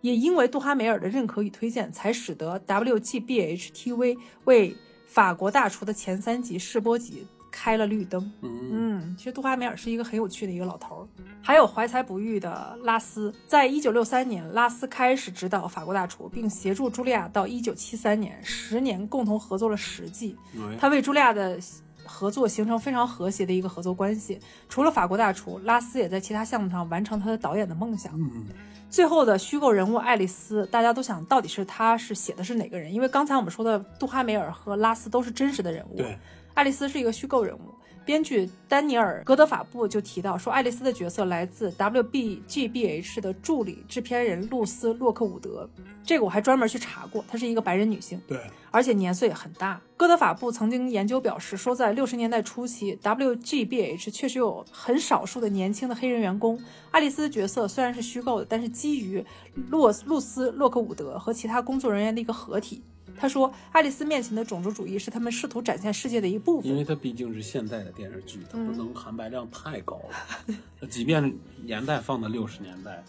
[0.00, 4.74] 也因为杜哈梅尔的认可与推荐，才使得 WGBH TV 为
[5.06, 7.24] 法国大厨的前三集试播集
[7.56, 8.20] 开了绿灯。
[8.42, 11.08] 嗯嗯，其实杜哈梅尔是一个很有趣的一个老头儿。
[11.42, 20.36] 还有怀才不遇的拉斯，在一九六三年，拉斯开始指导法国大厨，并协助茱莉亚到一九七三年，十年共同合作了十季。
[20.54, 21.58] 哎他为茱莉亚的
[22.04, 24.38] 合作形成非常和谐的一个合作关系。
[24.68, 28.12] 除了法国大厨，拉斯也在其他项目上完成他的导演的梦想。
[28.20, 28.44] 嗯
[28.88, 32.94] 最后的虚构人物爱丽丝，大家都想到底是他是写的是哪个人？
[32.94, 36.16] 因为刚才我们说的杜哈梅尔和拉斯都是真实的人物，对，
[36.56, 37.60] 爱丽丝是一个虚构人物。
[38.02, 45.68] 编剧丹尼尔·戈德法布就提到说，爱丽丝的角色来自 WBGBH 的助理制片人露丝·洛克伍德。
[46.02, 48.40] 这个我还专门去查过，她是一个白人女性，对，
[48.70, 49.78] 而且年岁也很大。
[49.98, 56.58] 戈德法布曾经研究表示说，在六十年代初期，WGBH 确实有很少数的年轻的黑人员工。
[56.92, 59.22] 爱丽丝的角色虽然是虚构的，但是基于
[59.68, 62.82] 洛露丝·洛克伍德和其他工作人员的一个合体。
[63.18, 66.76] 他说，爱丽丝面前的种族主义是他们试图展现世界的一部分因。
[66.76, 70.86] 为它毕竟是现代的电视剧，它不嗯能含白量太高了。
[70.88, 73.02] 即便年代放到六十年代，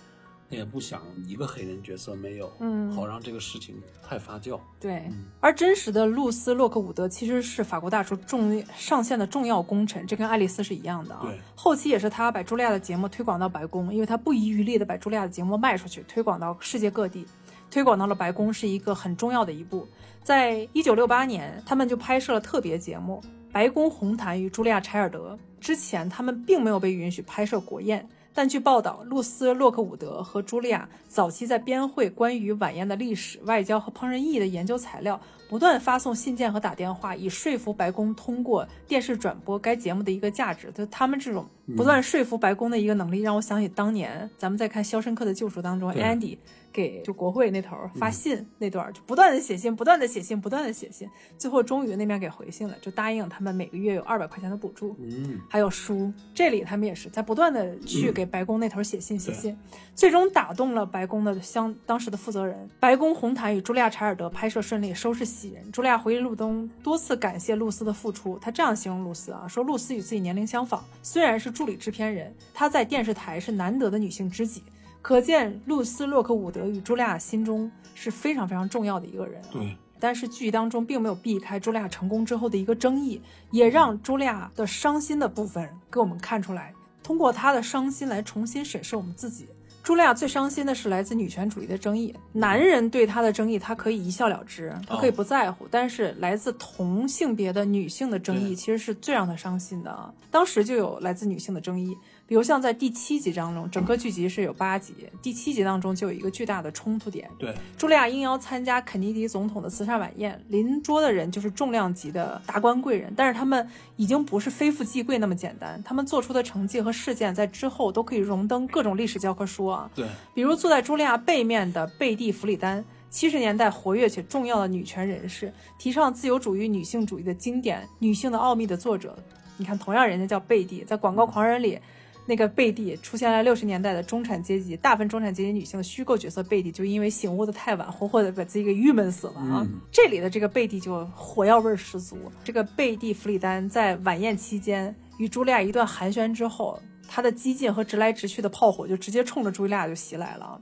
[0.49, 4.57] 他也不想一个黑人角色没有，嗯好让这个事情太发酵。
[4.79, 5.03] 对，
[5.41, 11.37] 而真实的露丝·洛克伍德其实是法国大厨重上线的重要功臣，这跟爱丽丝是一样的啊对。
[11.53, 17.25] 后期也是他把茱莉亚的节目推广到白宫，因为他不遗余力的把茱莉亚的节目卖出去，推广到世界各地。
[17.69, 19.87] 推广到了白宫是一个很重要的一步。
[20.23, 25.33] 在一九六八年，他们就拍摄了特别节目《白宫红毯与茱莉亚·柴尔德》。
[25.59, 40.71] 之前他们并没有被允许拍摄国宴，但据报道，露丝·洛克伍德和茱莉亚早期在编绘关于晚宴的历史、外交和烹饪意义的研究材料，不断发送信件和打电话，以说服白宫通过电视转播该节目的一个价值。
[40.75, 41.45] 就他们这种
[41.75, 46.37] 不断说服白宫的一个能力，让我想起当年咱们在看《肖申克的救赎》当中对，Andy
[46.77, 54.95] 给就国会那头儿发信那段儿，就不断的写信，不断的写信，不断的写信，最后终于那边给回信了，就答应他们每个月有二百块钱的补助。
[54.99, 59.57] 嗯，还有书，这里他们也是在不断的去给白宫那头写信写信，
[59.95, 62.69] 最终打动了白宫的相当时的负责人。
[62.79, 65.71] 白宫红毯与茱莉亚·查尔德拍摄顺利，收视喜人。
[65.71, 74.61] 茱莉亚回忆录中多次感谢露丝的付出，她这样形容露丝啊，说露丝与自己年龄相仿，虽然是助理制片人，她在电视台是难得的女性知己。
[75.01, 79.41] 可见露丝·洛克伍德与茱莉亚心中是非常非常重要的一个人。
[79.51, 83.21] 对，但是剧当中并没有避开茱莉亚成功之后的一个争议，
[83.51, 89.47] 也让茱莉亚的伤心的部分给我们看出来，通过她的伤心来重新审视我们自己。
[89.83, 100.13] 茱莉亚最伤心的是来自女权主义的争议，男人对她的争议，她可以一笑了之，她可以不在乎，但是来自同性别的女性的争议，其实是最让她伤心的啊。
[100.29, 101.95] 当时就有来自女性的争议，
[102.27, 113.65] 比如像在第七集当中，整个剧集是有八集，第七集当中就有一个巨大的冲突点，对，茱莉亚应邀参加肯尼迪总统的慈善晚宴，邻桌的人就是重量级的达官贵人，但是他们
[113.95, 119.89] 已经不是非富即贵那么简单，他们做出的成绩和事件在之后都可以荣登各种历史教科书啊。
[119.95, 129.17] 对，比如坐在茱莉亚背面的贝蒂·弗里丹，七十年代活跃且重要的女权人士，提倡自由主义、女性主义的经典《女性的奥秘》的作者。
[129.55, 131.79] 你看，同样人家叫贝蒂，在《广告狂人》里。
[132.27, 139.65] 那个贝蒂出现了六十年代的中产阶级，大部分中产阶级女性的虚构角色贝蒂，就因为醒悟的太晚，活活的把自己给郁闷死了啊！
[139.65, 142.17] 嗯这里的这个贝蒂就火药味儿十足。
[142.43, 150.59] 这个贝蒂·弗里丹在晚宴期间与茱莉亚一段寒暄之后，她的激进和直来直去的炮火就直接冲着茱莉亚就袭来了。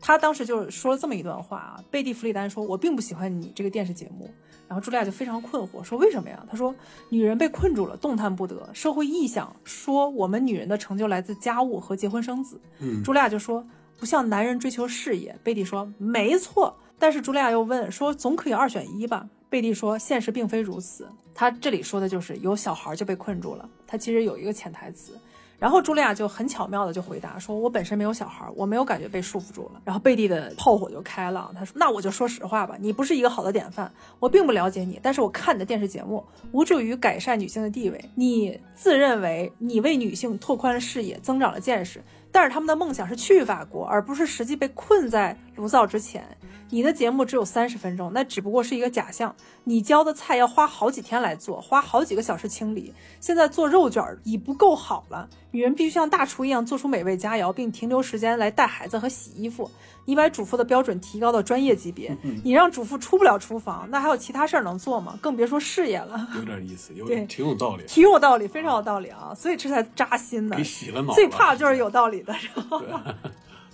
[0.00, 4.28] 她当时就说了这么一段话啊，贝蒂·弗里丹说：“我并不喜欢你这个电视节目。”
[4.68, 6.74] 然后茱莉亚就非常困惑，说：“为什么呀？”她说
[7.10, 8.68] ：“女人被困住了，动弹不得。
[8.72, 13.64] 社会臆想说我们女人的成就来自家务和结婚生子。”嗯，茱莉亚就说
[13.98, 23.68] ：“不像男人追求事业。”贝蒂说：“没错。”但是茱莉亚又问说：“总可以二选一吧？”贝蒂说：“现实并非如此。”她这里说的就是有小孩就被困住了。
[23.86, 25.18] 他其实有一个潜台词。
[25.58, 38.04] 然后茱莉亚就很巧妙的就回答说：“我本身没有小孩，我没有感觉被束缚住了。”然后贝蒂的炮火就开了，她说：“那我就说实话吧，你不是一个好的典范，我并不了解你，但是我看你的电视节目，无助于改善女性的地位。
[38.14, 46.24] 你自认为你为女性拓宽了视野，增长了见识，但是他们的梦想是去法国，而不是实际被困在炉灶之前。
[46.70, 49.36] 你的节目只有三十分钟，那只不过是一个假象。
[49.62, 52.92] 你教的菜要花好几天来做，花好几个小时清理。
[53.20, 59.70] 现在做肉卷已不够好了，女人必须像大厨一样做出美味佳肴，并停留时间来带孩子和洗衣服。
[60.06, 65.16] 你把主妇的标准提高到专业级别，你让主妇出不了厨房，那还有其他事儿能做吗？
[65.20, 66.28] 更别说事业了。
[66.34, 69.32] 有点意思，有对挺有道理，挺有道理，非常有道理啊！
[69.36, 70.64] 所以这才扎心呢给。
[70.64, 71.14] 洗了脑了。
[71.14, 72.32] 最怕就是有道理的。
[72.32, 72.82] 然后，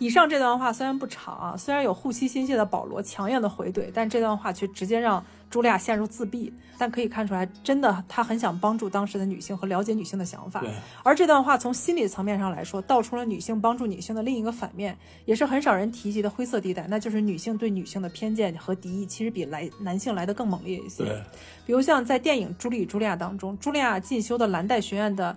[0.00, 6.52] 以上这段话虽然不长啊，虽然有护妻心切的保罗强硬的回怼，但这段话却直接让茱莉亚陷入自闭。
[6.78, 10.70] 但可以看出来，真的他很想帮助当时的女性和了解女性的想法对。
[11.02, 14.96] 而这段话从心理层面上来说，道出了女性帮助女性的另一个反面，
[15.26, 21.04] 也是很少人提及的灰色地带，那就是女性对女性的偏见和敌意，其实比来男性来的更猛烈一些。
[21.04, 21.22] 对，
[21.66, 25.36] 比如像在电影《朱莉与茱莉亚》当中，茱莉亚进修的蓝带学院的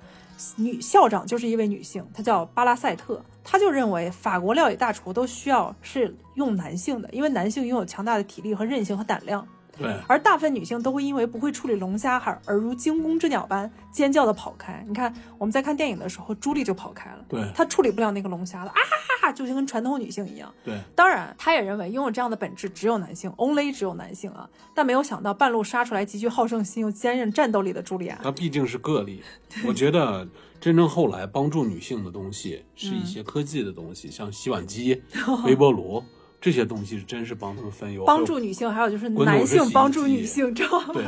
[0.55, 3.21] 女校长就是一位女性，她叫巴拉塞特。
[3.43, 9.45] 她就认为法国料理大厨都需要是用男性的，因为男性拥有强大的体力和韧性和胆量，
[9.77, 14.83] 对，而大部分女性都会因为不会处理龙虾而而如惊弓之鸟般尖叫的跑开。
[14.87, 18.79] 你看我们在看电影的时候，朱莉就跑开了，对她处理不了那个龙虾了啊
[19.21, 20.53] 哈哈，就跟传统女性一样。
[20.63, 24.49] 对，当然，他也认为拥有这样的本质只有男性，only 只有男性啊。
[24.73, 28.19] 但没有想到，半路杀出来极具好胜心又坚韧战斗力的朱莉亚。
[28.21, 29.23] 她毕竟是个例。
[29.65, 30.27] 我觉得
[30.63, 34.97] 真正后来帮助女性的东西，是一些科技的东西，像洗碗机、
[35.43, 36.01] 微波炉
[36.39, 40.93] 这些东西，是真是帮他们分忧，帮助女性，还有就是男性帮助女性，知道吗？
[40.93, 41.05] 对。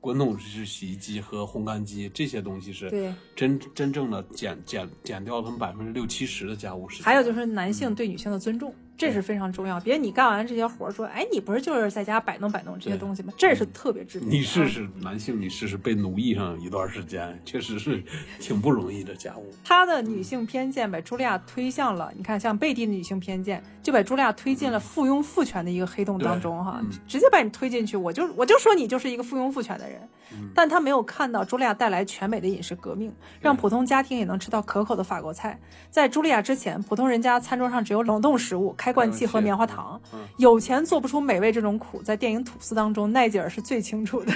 [0.00, 7.04] 滚筒式洗衣机和烘干机这些东西是对真真正的减减减掉他们百分之六七十的家务事。
[7.04, 9.78] 还有就是男性对女性的尊重，这是非常重要。
[9.80, 13.32] 别你干完这些活儿说，哎，你不是就是在家摆弄摆弄这些东西吗？
[13.36, 14.36] 这是特别致命的。
[14.36, 18.02] 你试啊试，男性你试试被奴役上一段时间，确实是
[18.40, 19.52] 挺不容易的家务。
[19.64, 30.00] 他的女性偏见把茱莉亚推向了，你看像贝蒂的女性偏见，就把茱莉亚推进了附庸父权的一个黑洞当中哈，嗯直接把你推进去，我就我就说你就是一个附庸父权的人，
[30.32, 35.58] 嗯但他没有看到茱莉亚带来全美的饮食革命，让普通家庭也能吃到可口的法国菜。
[35.90, 44.32] 在茱莉亚之前，普通人家餐桌上只有冷冻食物、开罐器和棉花糖，嗯有钱做不出美味这种苦，在电影《吐司》当中，奈吉尔是最清楚的。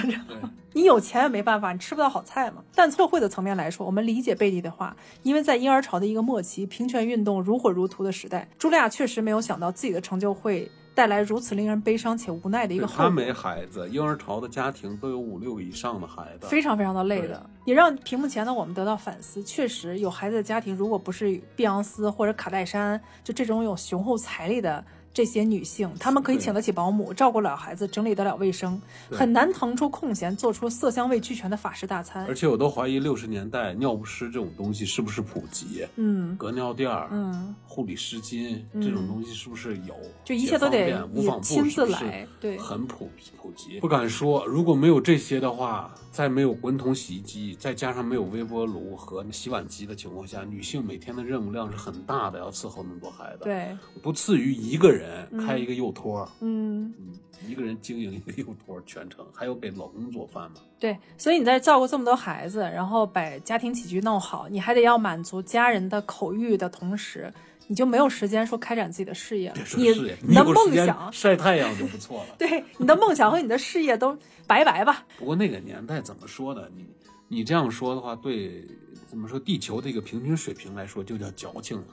[0.73, 2.61] 你有钱也没办法，你吃不到好菜嘛。
[2.75, 4.93] 但测绘的层面来说，我们理解贝蒂的话，
[5.23, 13.05] 因为在婴儿潮的一个末期，平权运动如火如荼的时代，茱莉亚确实没有想到自己的成就会带来如此令人悲伤且无奈的一个后果。
[13.05, 19.41] 他没孩子，婴儿潮的家庭都有五六个以上的孩子，非常非常的累的，也让屏幕前的我们得到反思。
[19.43, 24.83] 确实，有孩子的家庭，如果不是碧昂斯或者卡戴珊，就这种有雄厚财力的
[25.13, 32.35] 这些女性，她们可以请得起保姆，照顾了孩子，整理得了卫生，很难腾出空闲做出色香味俱全的法式大餐而。
[32.35, 39.95] 且我都怀疑六十年代尿不湿这种东西是不是普及，嗯隔尿垫儿、嗯，护理湿巾嗯这种东西是不是有？
[40.23, 43.79] 就一切都得无你纺布亲自来对很普普及。
[43.79, 56.93] 不敢说，如果没有这些的话，在没有滚筒洗衣机，再加上没有微波炉和洗碗机的情况下，女性每天的任务量是很大的，要伺候那么多孩子，，对，不次于一个人开一个幼托，嗯。
[56.99, 57.13] 嗯，
[57.47, 60.57] 一个人经营一个幼托全程，还有给老公做饭嘛。
[60.79, 67.33] 对，所以你在照顾这么多孩子，然后把家庭起居弄好，你还得要满足家人的口欲的同时，
[67.67, 69.89] 你就没有时间说开展自己的事业了你
[70.21, 72.35] 你的梦想，晒太阳就不错了。
[72.39, 75.05] 对你的梦想和你的事业都拜拜吧。
[75.17, 76.67] 不过那个年代怎么说呢？
[76.75, 76.85] 你
[77.27, 78.67] 你这样说的话，对
[79.07, 81.85] 怎么说地球的一个平均水平来说，就叫矫情了。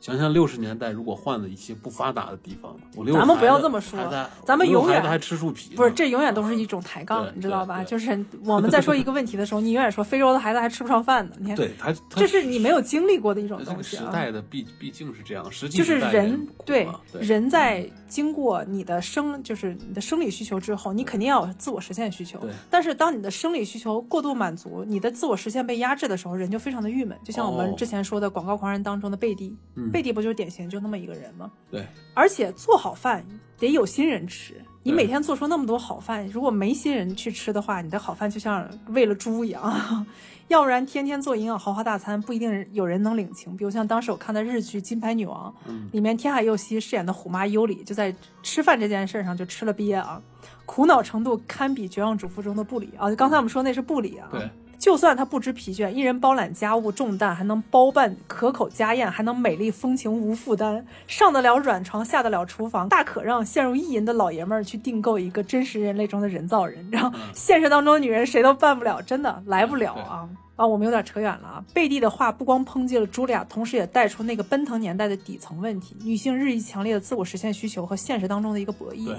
[0.00, 3.98] 想想六十年代，如果换了一些不发达的地方，我六咱们不要这么说
[4.44, 7.84] 咱们永远还吃树皮，不是，这永远都是一种抬杠，你知道吧？
[7.84, 11.36] 就是我们在说一个问题的时候，你永远说非洲的孩子还吃不上饭呢。
[11.38, 14.02] 你看，对他，这是你没有经历过的一种东西时。
[14.10, 22.40] 代的毕毕竟是这样，实际就是人对人在经过你的生就是你的生理需求之后，你肯定要有自我实现需求。
[22.70, 27.16] 但是当你的生理需求过度满足，你的自我实现被压制的时候，人就非常的郁闷。
[27.22, 31.50] 就像我们哦之前说的广告狂人当中的贝蒂，嗯贝蒂不就是典型就那么一个人吗？
[31.70, 33.24] 对而且做好饭
[33.58, 34.54] 得有新人吃。
[34.82, 40.06] 你每天做出那么多好饭，如果没新人去吃的话，你的好饭就像喂了猪一样。
[40.48, 43.56] 要不然天天做营养豪华大餐，不一定有人能领情。
[43.56, 48.12] 比如像当时我看的日剧《金牌女王》，嗯里面天海佑希饰演的虎妈优里，就在
[48.42, 50.20] 吃饭这件事上就吃了瘪啊，
[50.66, 53.14] 苦恼程度堪比《绝望主妇》中的布里啊。
[53.14, 54.28] 刚才我们说那是布里啊。
[54.32, 54.50] 对，
[54.80, 66.88] 就算她不知疲倦，一人包揽家务重担，还能包办可口家宴，还能美丽风情无负担，上得了软床，下得了厨房，大可让陷入意淫的老爷们儿去订购一个真实人类中的人造人。
[66.90, 70.26] 然后现实当中的女人谁都办不了，真的来不了啊。
[70.56, 71.64] 啊，我们有点扯远了啊！
[71.72, 79.10] 贝蒂的话不光抨击了茱莉亚，同时也带出那个奔腾年代的底层问题：女性日益强烈的自我实现需求和现实当中的一个博弈。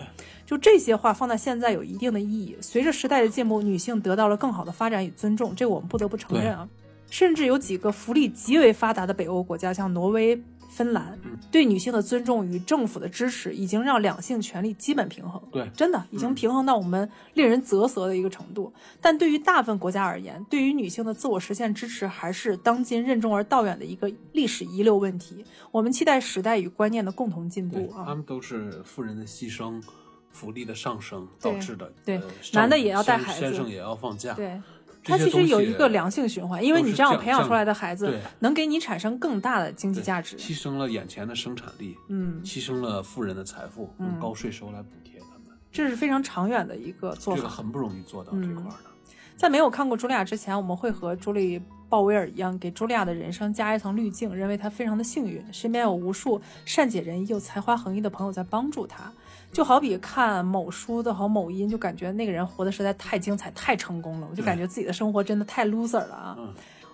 [0.52, 2.58] 对，就这些话放在现在有一定的意义。
[2.60, 6.68] 随着时代的进步，女性得到了更好的发展与尊重，这个我们不得不承认啊。
[7.10, 10.42] 甚至有几个福利极为发达的北欧国家，像挪威。
[10.74, 11.20] 芬兰
[11.52, 15.42] 对女性的尊重与政府的支持，已经让两性权利基本平衡。
[15.52, 18.72] 对，真的已经平衡到我们令人啧舌的一个程度。
[19.02, 25.44] 但对于大部分国家而言，对于女性的自我实现支持，还是当今任重而道远的一个历史遗留问题。
[25.72, 28.06] 我们期待时代与观念的共同进步啊！
[28.06, 29.84] 他们都是富人的牺牲，
[30.32, 31.92] 福利的上升导致的。
[32.06, 32.22] 对，
[32.54, 34.34] 男的也要带孩子，先生也要放假。
[34.34, 34.62] 对。
[35.04, 40.38] 它其实有一个良性循环，因为你这样培养出来的孩子，能给你产生更大的经济价值。
[40.38, 45.58] 牺牲了眼前的生产力，嗯，牺牲了富人的财富，用高税收来补贴他们。
[45.72, 48.92] 这是非常长远的一个做法，这个很不容易做到这块的。
[49.36, 51.60] 在没有看过茱莉亚之前，我们会和茱莉
[51.92, 59.12] 鲍威尔一样，给茱莉亚的人生加一层滤镜，认为她非常的幸运，身边有无数善解人意又才华横溢的朋友在帮助她。
[59.52, 66.38] 就好比看某书的和某音，就感觉那个人活得实在太精彩、太成功了，我就感觉自己的生活真的太 loser 了啊！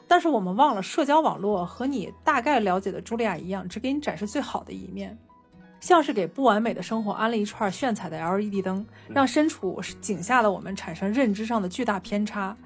[0.08, 5.16] 但是我们忘了，社交网络和你大概了解的茱莉亚一样，只给你展示最好的一面，
[5.80, 12.58] 像是给不完美的生活安了一串炫彩的 LED 灯，让身处井下的我们产生认知上的巨大偏差。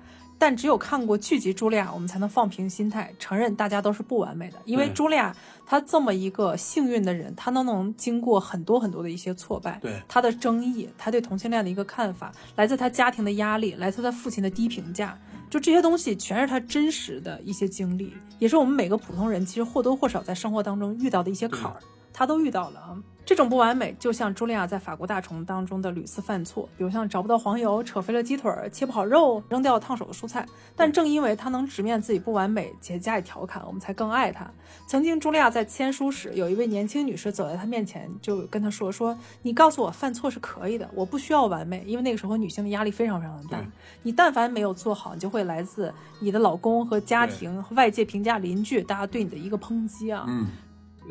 [0.41, 4.57] 但只有看过剧集《茱莉亚》，我们才能放平心态，承认大家都是不完美的。
[4.65, 5.35] 因为茱莉亚
[5.67, 15.15] 她这么一个幸运的人，她都能经过很多很多的一些挫败，对她的争议，她对同性恋的一个看法，来自她家庭的压力，来自她父亲的低评价，
[15.47, 21.77] 就这些东西全是她真实的一些经历，也是我们每个普通人其实或多或少在生活当中遇到的一些坎儿，
[22.11, 22.97] 她都遇到了啊。
[23.23, 30.45] 这种不完美，就像茱莉亚在法国大虫当中的屡次犯错，比如像找不到黄油、扯飞了鸡腿、切不好肉、扔掉烫手的蔬菜。
[30.75, 34.49] 但正因为她能直面自己不完美且加以调侃，我们才更爱她。
[34.87, 43.63] 曾经，茱莉亚在签书时，有一位年轻女士走在她面前，就跟她说：“说你告诉我犯错是可以的，我不需要完美，因为那个时候女性的压力非常非常的大。
[44.01, 50.47] 你但凡没有做好，你就会来自你的老公和家庭、外界评价、邻居大家对你的一个抨击啊。”嗯。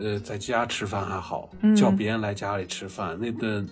[0.00, 3.68] 呃，在家吃饭还好，叫别人来家里吃饭，那顿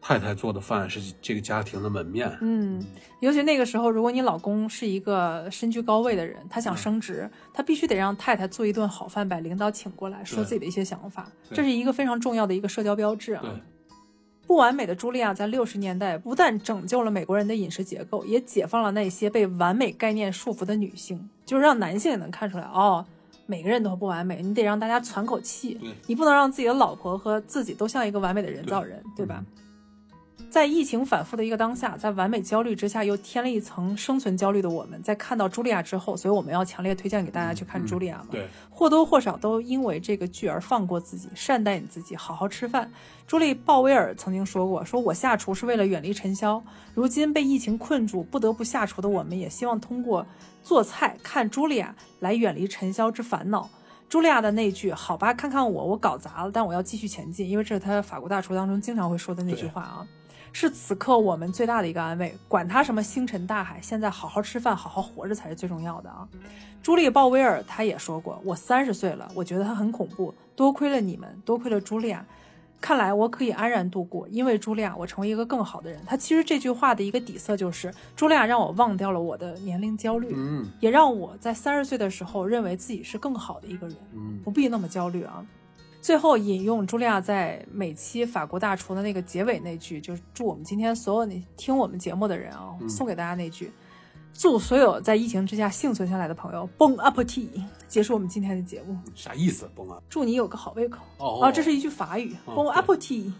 [0.00, 2.36] 太太做的饭是这个家庭的门面。
[2.40, 2.84] 嗯，
[3.20, 13.44] 尤其那个时候，如果你老公是一个身居高位的人，他想升职，他必须得让太太做一顿好饭，把领导请过来，说自己的一些想法，这是一个非常重要的一个社交标志啊。
[14.44, 23.06] 不完美的茱莉亚在六十年代不但拯救了美国人的饮食结构，也解放了那些被完美概念束缚的女性，就是让男性也能看出来哦。
[23.52, 25.78] 每个人都不完美，你得让大家喘口气。
[26.06, 29.44] 你不能让自己的老婆和自己都像一个完美的人造人，对吧？
[30.52, 38.26] 在疫情反复的一个当下，在完美焦虑之下又添了一层生存焦虑的我们，在看到茱莉亚之后，所以我们要强烈推荐给大家去看茱莉亚嘛。
[38.30, 42.92] 对，或多或少都因为这个剧而放过自己，善待你自己，好好吃饭。
[43.26, 46.62] 朱莉·鲍威尔曾经说过：“说我下厨是为了远离尘嚣。
[46.92, 50.26] 如今被疫情困住，不得不下厨的我们，也希望通过
[50.62, 53.70] 做菜看茱莉亚来远离尘嚣之烦恼。”
[54.10, 60.06] 茱莉亚的那句“好吧，看看我，我搞砸了，但我要继续前进”，因为这是他法国大厨当中经常会说的那句话啊。
[60.52, 66.28] 是此刻我们最大的一个安慰，管他什么星辰大海，现在好好吃饭，好好活着才是最重要的啊！
[66.82, 72.24] 朱莉·鲍威尔她也说过，我三十岁了，我觉得她很恐怖，多亏了你们，多亏了茱莉亚，
[72.80, 76.00] 看来我可以安然度过，因为茱莉亚，我成为一个更好的人。
[76.04, 85.44] 他其实这句话的一个底色就是，茱莉亚让我忘掉了我的年龄焦虑，嗯，也让我在三十岁的时候认为自己是更好的一个人，嗯，不必那么焦虑啊。
[86.02, 93.72] 最后引用茱莉亚在每期法国大厨的那个结尾那句，就是祝我们今天所有你听我们节目的人啊，送给大家那句，
[94.34, 97.48] 祝所有在疫情之下幸存下来的朋友 bon appetit，
[97.86, 98.98] 结束我们今天的节目。
[99.14, 100.02] 啥意思？bon 啊？
[100.08, 100.98] 祝你有个好胃口。
[101.18, 103.32] 哦，这是一句法语，bon appetit。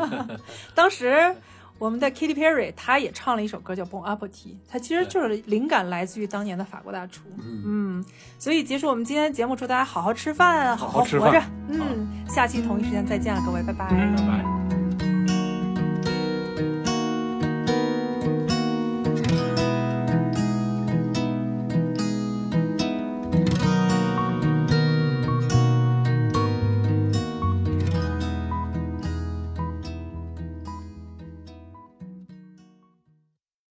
[0.74, 1.36] 当时。
[1.80, 7.22] 我们的 Katy Perry，她也唱了一首歌叫《Bon Appetit》，她其实就是灵感来自于当年的法国大厨。
[7.42, 8.04] 嗯，
[8.38, 11.42] 所以结束我们今天的节目，祝大家好好吃饭，好好活着。
[11.68, 13.88] 嗯，下期同一时间再见了，各位，拜拜。
[13.88, 14.79] 拜拜。